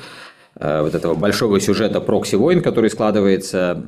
[0.56, 3.84] э, вот этого большого сюжета прокси-войн, который складывается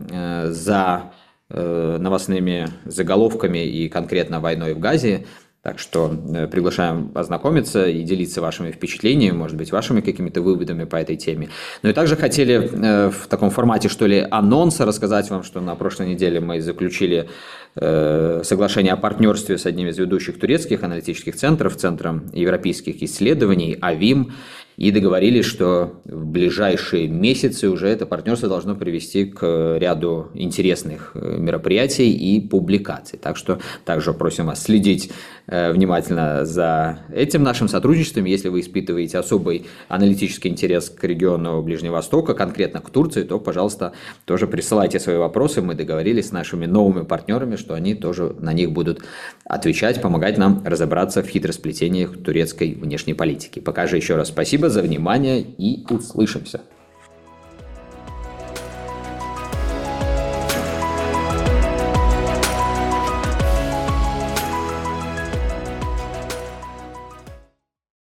[0.49, 1.20] за Э,
[1.53, 5.25] новостными заголовками и конкретно войной в Газе.
[5.63, 10.95] Так что э, приглашаем ознакомиться и делиться вашими впечатлениями, может быть, вашими какими-то выводами по
[10.95, 11.49] этой теме.
[11.83, 15.75] Ну и также хотели э, в таком формате, что ли, анонса рассказать вам, что на
[15.75, 17.29] прошлой неделе мы заключили
[17.73, 24.33] соглашение о партнерстве с одним из ведущих турецких аналитических центров, Центром европейских исследований, АВИМ
[24.77, 31.37] и договорились, что в ближайшие месяцы уже это партнерство должно привести к ряду интересных э,
[31.37, 33.19] мероприятий и публикаций.
[33.19, 35.11] Так что также просим вас следить
[35.47, 38.25] э, внимательно за этим нашим сотрудничеством.
[38.25, 43.93] Если вы испытываете особый аналитический интерес к региону Ближнего Востока, конкретно к Турции, то, пожалуйста,
[44.25, 45.61] тоже присылайте свои вопросы.
[45.61, 49.01] Мы договорились с нашими новыми партнерами, что они тоже на них будут
[49.45, 53.59] отвечать, помогать нам разобраться в хитросплетениях турецкой внешней политики.
[53.59, 54.31] Пока же еще раз
[54.61, 56.61] спасибо за внимание и услышимся.